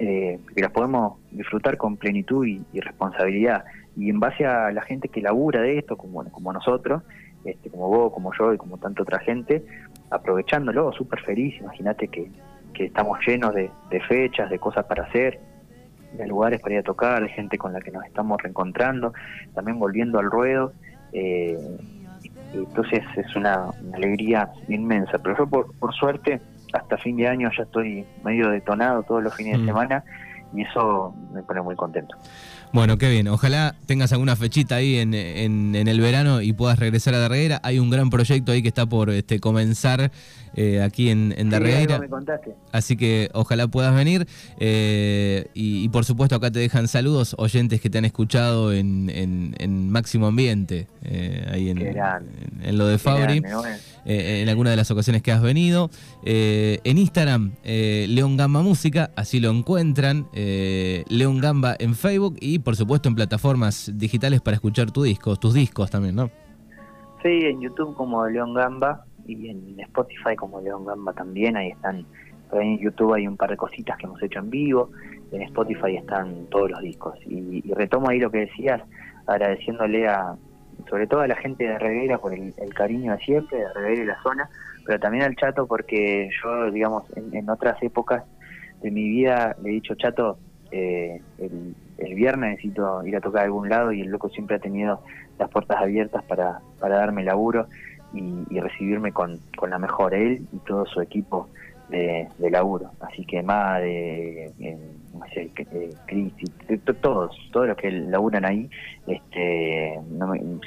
eh, 0.00 0.40
que 0.52 0.60
las 0.60 0.72
podemos 0.72 1.20
disfrutar 1.30 1.76
con 1.76 1.96
plenitud 1.96 2.44
y, 2.44 2.80
responsabilidad. 2.80 3.64
Y 3.96 4.10
en 4.10 4.18
base 4.18 4.46
a 4.46 4.72
la 4.72 4.82
gente 4.82 5.08
que 5.08 5.20
labura 5.20 5.60
de 5.60 5.78
esto, 5.78 5.96
como, 5.96 6.24
como 6.24 6.52
nosotros, 6.52 7.04
este, 7.44 7.70
como 7.70 7.88
vos, 7.88 8.12
como 8.12 8.32
yo 8.36 8.52
y 8.52 8.58
como 8.58 8.78
tanta 8.78 9.02
otra 9.02 9.20
gente, 9.20 9.64
aprovechándolo, 10.10 10.92
súper 10.92 11.20
feliz, 11.22 11.56
imagínate 11.60 12.08
que, 12.08 12.30
que, 12.72 12.86
estamos 12.86 13.18
llenos 13.26 13.54
de, 13.54 13.70
fechas, 14.08 14.50
de 14.50 14.58
cosas 14.58 14.84
para 14.86 15.04
hacer, 15.04 15.40
de 16.12 16.26
lugares 16.26 16.60
para 16.60 16.74
ir 16.74 16.80
a 16.80 16.82
tocar, 16.82 17.22
de 17.22 17.28
gente 17.28 17.58
con 17.58 17.72
la 17.72 17.80
que 17.80 17.90
nos 17.90 18.04
estamos 18.04 18.40
reencontrando, 18.42 19.12
también 19.54 19.78
volviendo 19.78 20.18
al 20.18 20.30
ruedo. 20.30 20.72
Eh, 21.12 21.58
entonces 22.54 23.02
es 23.16 23.36
una, 23.36 23.70
alegría 23.92 24.50
inmensa, 24.68 25.18
pero 25.18 25.36
yo 25.36 25.46
por, 25.46 25.74
por, 25.78 25.94
suerte 25.94 26.40
hasta 26.72 26.96
fin 26.98 27.16
de 27.16 27.28
año 27.28 27.50
ya 27.56 27.64
estoy 27.64 28.06
medio 28.24 28.50
detonado 28.50 29.02
todos 29.02 29.22
los 29.22 29.34
fines 29.34 29.58
de 29.58 29.64
mm. 29.64 29.66
semana 29.66 30.04
y 30.54 30.62
eso 30.62 31.14
me 31.32 31.42
pone 31.42 31.60
muy 31.60 31.76
contento. 31.76 32.16
Bueno, 32.72 32.98
qué 32.98 33.08
bien. 33.08 33.28
Ojalá 33.28 33.74
tengas 33.86 34.12
alguna 34.12 34.36
fechita 34.36 34.76
ahí 34.76 34.96
en, 34.96 35.14
en, 35.14 35.74
el 35.74 36.00
verano 36.00 36.42
y 36.42 36.52
puedas 36.52 36.78
regresar 36.78 37.14
a 37.14 37.18
Darreguera. 37.18 37.60
Hay 37.62 37.78
un 37.78 37.90
gran 37.90 38.10
proyecto 38.10 38.52
ahí 38.52 38.62
que 38.62 38.68
está 38.68 38.86
por 38.86 39.10
este, 39.10 39.40
comenzar 39.40 40.10
eh, 40.54 40.82
aquí 40.82 41.10
en, 41.10 41.34
en 41.36 41.50
Darreguera. 41.50 42.00
Así 42.72 42.96
que 42.96 43.30
ojalá 43.32 43.68
puedas 43.68 43.94
venir. 43.94 44.26
Eh, 44.58 45.46
y, 45.54 45.88
por 45.90 46.04
supuesto 46.04 46.36
acá 46.36 46.50
te 46.50 46.58
dejan 46.58 46.88
saludos 46.88 47.34
oyentes 47.38 47.80
que 47.80 47.90
te 47.90 47.98
han 47.98 48.04
escuchado 48.04 48.72
en, 48.72 49.08
en 49.08 49.90
Máximo 49.90 50.26
Ambiente, 50.26 50.86
eh, 51.04 51.46
ahí 51.50 51.70
en, 51.70 51.78
lo 52.76 52.86
de 52.86 52.98
Fabri. 52.98 53.42
en 54.04 54.48
alguna 54.48 54.70
de 54.70 54.76
las 54.76 54.90
ocasiones 54.90 55.22
que 55.22 55.32
has 55.32 55.42
venido. 55.42 55.90
en 56.24 56.98
Instagram, 56.98 57.52
León 57.64 58.36
Gamba 58.36 58.62
Música, 58.62 59.10
así 59.16 59.40
lo 59.40 59.50
encuentran. 59.50 60.26
León 60.34 61.40
Gamba 61.40 61.76
en 61.78 61.94
Facebook 61.94 62.36
y 62.40 62.57
por 62.64 62.76
supuesto 62.76 63.08
en 63.08 63.14
plataformas 63.14 63.90
digitales 63.94 64.40
para 64.40 64.56
escuchar 64.56 64.90
tu 64.90 65.02
disco, 65.02 65.36
tus 65.36 65.54
discos 65.54 65.90
también, 65.90 66.16
¿no? 66.16 66.30
Sí, 67.22 67.28
en 67.28 67.60
YouTube 67.60 67.94
como 67.94 68.26
León 68.28 68.54
Gamba 68.54 69.04
y 69.26 69.48
en 69.48 69.78
Spotify 69.80 70.36
como 70.36 70.60
León 70.60 70.84
Gamba 70.84 71.12
también, 71.12 71.56
ahí 71.56 71.68
están. 71.70 72.06
en 72.52 72.78
YouTube 72.78 73.14
hay 73.14 73.26
un 73.26 73.36
par 73.36 73.50
de 73.50 73.56
cositas 73.56 73.96
que 73.98 74.06
hemos 74.06 74.22
hecho 74.22 74.38
en 74.38 74.50
vivo, 74.50 74.90
en 75.32 75.42
Spotify 75.42 75.96
están 75.96 76.46
todos 76.46 76.70
los 76.70 76.80
discos. 76.80 77.18
Y, 77.26 77.60
retomo 77.74 78.08
ahí 78.08 78.20
lo 78.20 78.30
que 78.30 78.46
decías, 78.46 78.80
agradeciéndole 79.26 80.06
a, 80.06 80.36
sobre 80.88 81.06
todo 81.06 81.20
a 81.20 81.26
la 81.26 81.36
gente 81.36 81.64
de 81.64 81.78
Reguera 81.78 82.18
por 82.18 82.32
el, 82.32 82.54
cariño 82.74 83.12
de 83.12 83.18
siempre, 83.18 83.58
de 83.58 83.72
Reguera 83.74 84.02
y 84.02 84.06
la 84.06 84.22
zona, 84.22 84.48
pero 84.86 85.00
también 85.00 85.24
al 85.24 85.36
Chato 85.36 85.66
porque 85.66 86.30
yo, 86.42 86.70
digamos, 86.70 87.04
en, 87.16 87.50
otras 87.50 87.82
épocas 87.82 88.24
de 88.80 88.90
mi 88.90 89.08
vida 89.08 89.56
le 89.62 89.70
he 89.70 89.72
dicho, 89.72 89.94
Chato, 89.96 90.38
eh, 90.70 91.20
el, 91.38 91.74
el 91.98 92.14
viernes 92.14 92.50
necesito 92.50 93.04
ir 93.04 93.16
a 93.16 93.20
tocar 93.20 93.42
a 93.42 93.44
algún 93.44 93.68
lado 93.68 93.92
y 93.92 94.00
el 94.00 94.08
loco 94.08 94.28
siempre 94.28 94.56
ha 94.56 94.60
tenido 94.60 95.02
las 95.38 95.50
puertas 95.50 95.80
abiertas 95.80 96.24
para, 96.24 96.60
para 96.80 96.96
darme 96.96 97.24
laburo 97.24 97.66
y, 98.14 98.60
recibirme 98.60 99.12
con, 99.12 99.38
con, 99.56 99.70
la 99.70 99.78
mejor 99.78 100.14
él 100.14 100.46
y 100.52 100.58
todo 100.60 100.86
su 100.86 101.00
equipo 101.00 101.48
de, 101.88 102.28
laburo. 102.50 102.90
Así 103.00 103.24
que 103.24 103.42
más 103.42 103.80
de, 103.80 104.52
no 105.12 105.26
sé, 105.34 105.50
Cristi, 106.06 106.46
todos, 107.00 107.36
todos 107.52 107.68
los 107.68 107.76
que 107.76 107.90
laburan 107.90 108.44
ahí, 108.44 108.70
este, 109.06 109.98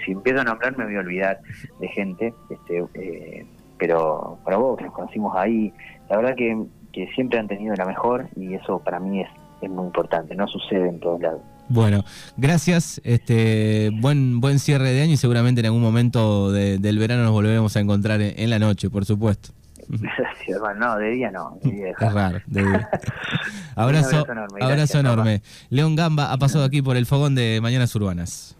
si 0.06 0.12
empiezo 0.12 0.42
a 0.42 0.44
nombrar 0.44 0.78
me 0.78 0.86
voy 0.86 0.96
a 0.96 1.00
olvidar 1.00 1.40
de 1.80 1.88
gente, 1.90 2.34
este, 2.50 2.84
eh, 2.96 3.46
pero 3.78 4.38
para 4.44 4.58
vos 4.58 4.78
que 4.78 4.86
nos 4.86 4.94
conocimos 4.94 5.36
ahí, 5.36 5.74
la 6.10 6.18
verdad 6.18 6.36
que, 6.36 6.64
que 6.92 7.08
siempre 7.14 7.40
han 7.40 7.48
tenido 7.48 7.76
la 7.76 7.86
mejor 7.86 8.28
y 8.36 8.54
eso 8.54 8.80
para 8.80 9.00
mí 9.00 9.22
es 9.22 9.30
es 9.62 9.72
muy 9.72 9.86
importante, 9.86 10.36
no 10.36 10.48
sucede 10.48 10.90
en 10.90 11.00
todos 11.00 11.22
lados. 11.22 11.42
Bueno, 11.70 12.04
gracias, 12.36 13.00
este 13.04 13.92
buen 13.94 14.42
buen 14.42 14.60
cierre 14.60 14.92
de 14.92 15.02
año 15.02 15.14
y 15.14 15.18
seguramente 15.18 15.62
en 15.62 15.68
algún 15.68 15.82
momento 15.82 16.52
del 16.52 17.00
verano 17.00 17.24
nos 17.24 17.32
volveremos 17.32 17.76
a 17.78 17.80
encontrar 17.80 18.22
en, 18.22 18.50
la 18.50 18.60
noche, 18.60 18.90
por 18.90 19.06
supuesto. 19.06 19.52
Gracias, 19.88 20.60
no, 20.78 20.98
de 20.98 21.12
día 21.12 21.32
no. 21.32 21.58
De 21.64 21.72
día 21.72 21.90
es 21.92 22.14
raro, 22.14 22.40
de 22.46 22.64
día. 22.64 22.90
abrazo, 23.76 24.26
enorme. 24.30 24.60
Abrazo 24.62 25.00
enorme. 25.00 25.42
León 25.70 25.96
Gamba 25.96 26.32
ha 26.32 26.38
pasado 26.38 26.66
aquí 26.66 26.82
por 26.82 26.98
el 26.98 27.06
fogón 27.06 27.36
de 27.36 27.60
Mañanas 27.62 27.96
Urbanas. 27.96 28.58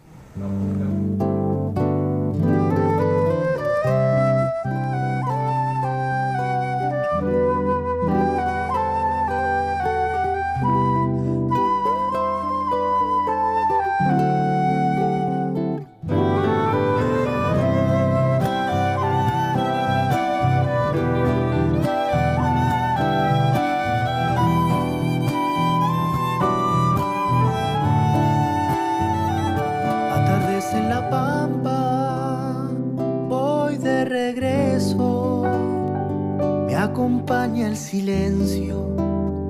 Acompaña 36.82 37.68
el 37.68 37.76
silencio 37.76 38.96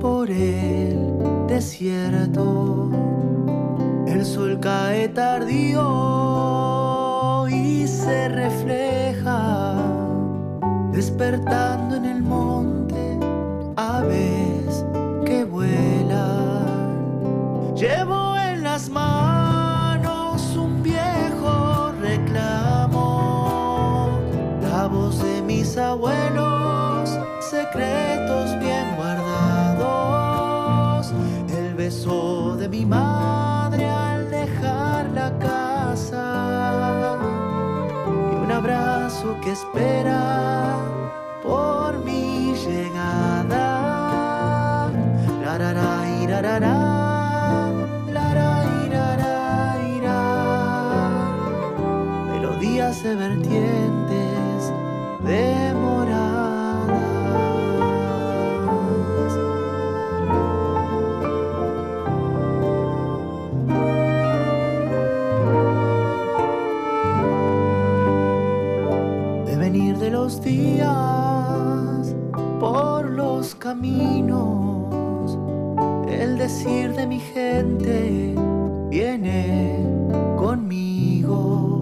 por 0.01 0.31
el 0.31 0.99
desierto. 1.49 2.90
El 4.07 4.25
sol 4.25 4.59
cae 4.61 5.09
tardío 5.09 5.79
y 7.49 7.87
se 7.87 8.29
refleja, 8.29 9.77
despertando 10.92 11.97
en 11.97 12.05
el 12.05 12.23
monte 12.23 13.18
aves 13.77 14.32
que 14.32 14.32
voz 25.73 25.77
de 25.77 25.79
mis 25.79 25.79
abuelos, 25.79 27.19
secretos 27.41 28.59
bien 28.59 28.97
guardados, 28.97 30.33
el 31.57 31.75
beso 31.75 32.57
de 32.57 32.69
mi 32.69 32.85
madre 32.85 33.89
al 33.89 34.31
dejar 34.31 35.09
la 35.11 35.31
casa. 35.39 37.17
Y 38.07 38.35
un 38.45 38.53
abrazo 38.53 39.37
que 39.43 39.53
espera 39.53 40.77
por 41.43 42.05
mi 42.05 42.55
llegada. 42.55 43.83
Caminos. 73.73 75.39
El 76.07 76.37
decir 76.37 76.93
de 76.93 77.07
mi 77.07 77.19
gente 77.19 78.35
viene 78.91 79.79
conmigo. 80.37 81.81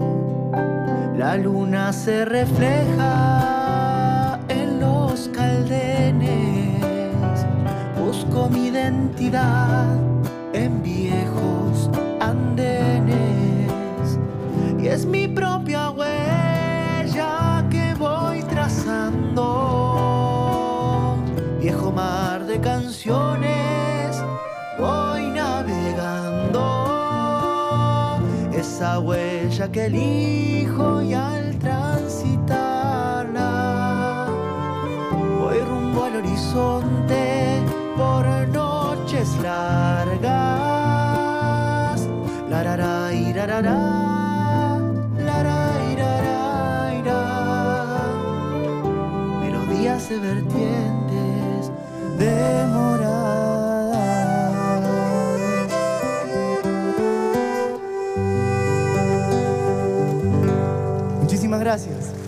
La 1.17 1.35
luna 1.35 1.91
se 1.91 2.23
refleja 2.23 3.19
en 4.47 4.79
los 4.79 5.27
caldenes. 5.35 6.79
Busco 7.99 8.47
mi 8.49 8.67
identidad 8.67 9.87
en 10.53 10.81
viejos 10.81 11.89
andenes 12.21 14.17
y 14.81 14.87
es 14.87 15.05
mi 15.05 15.27
propia 15.27 15.89
huella 15.89 16.30
que 29.71 29.85
elijo 29.85 31.01
y 31.01 31.13
al 31.13 31.57
transitarla, 31.59 34.27
voy 35.39 35.59
rumbo 35.59 36.03
al 36.03 36.17
horizonte 36.17 37.61
por 37.95 38.25
noches 38.49 39.29
largas. 39.41 40.21
La 42.49 42.63
ra 42.63 42.75
ra 42.75 43.13
y 43.13 43.31
ra 43.31 43.45
ra. 43.45 43.61
Melodías 49.41 50.09
de 50.09 50.19
vertientes 50.19 51.71
demoradas. 52.17 53.00
Gracias. 61.71 62.20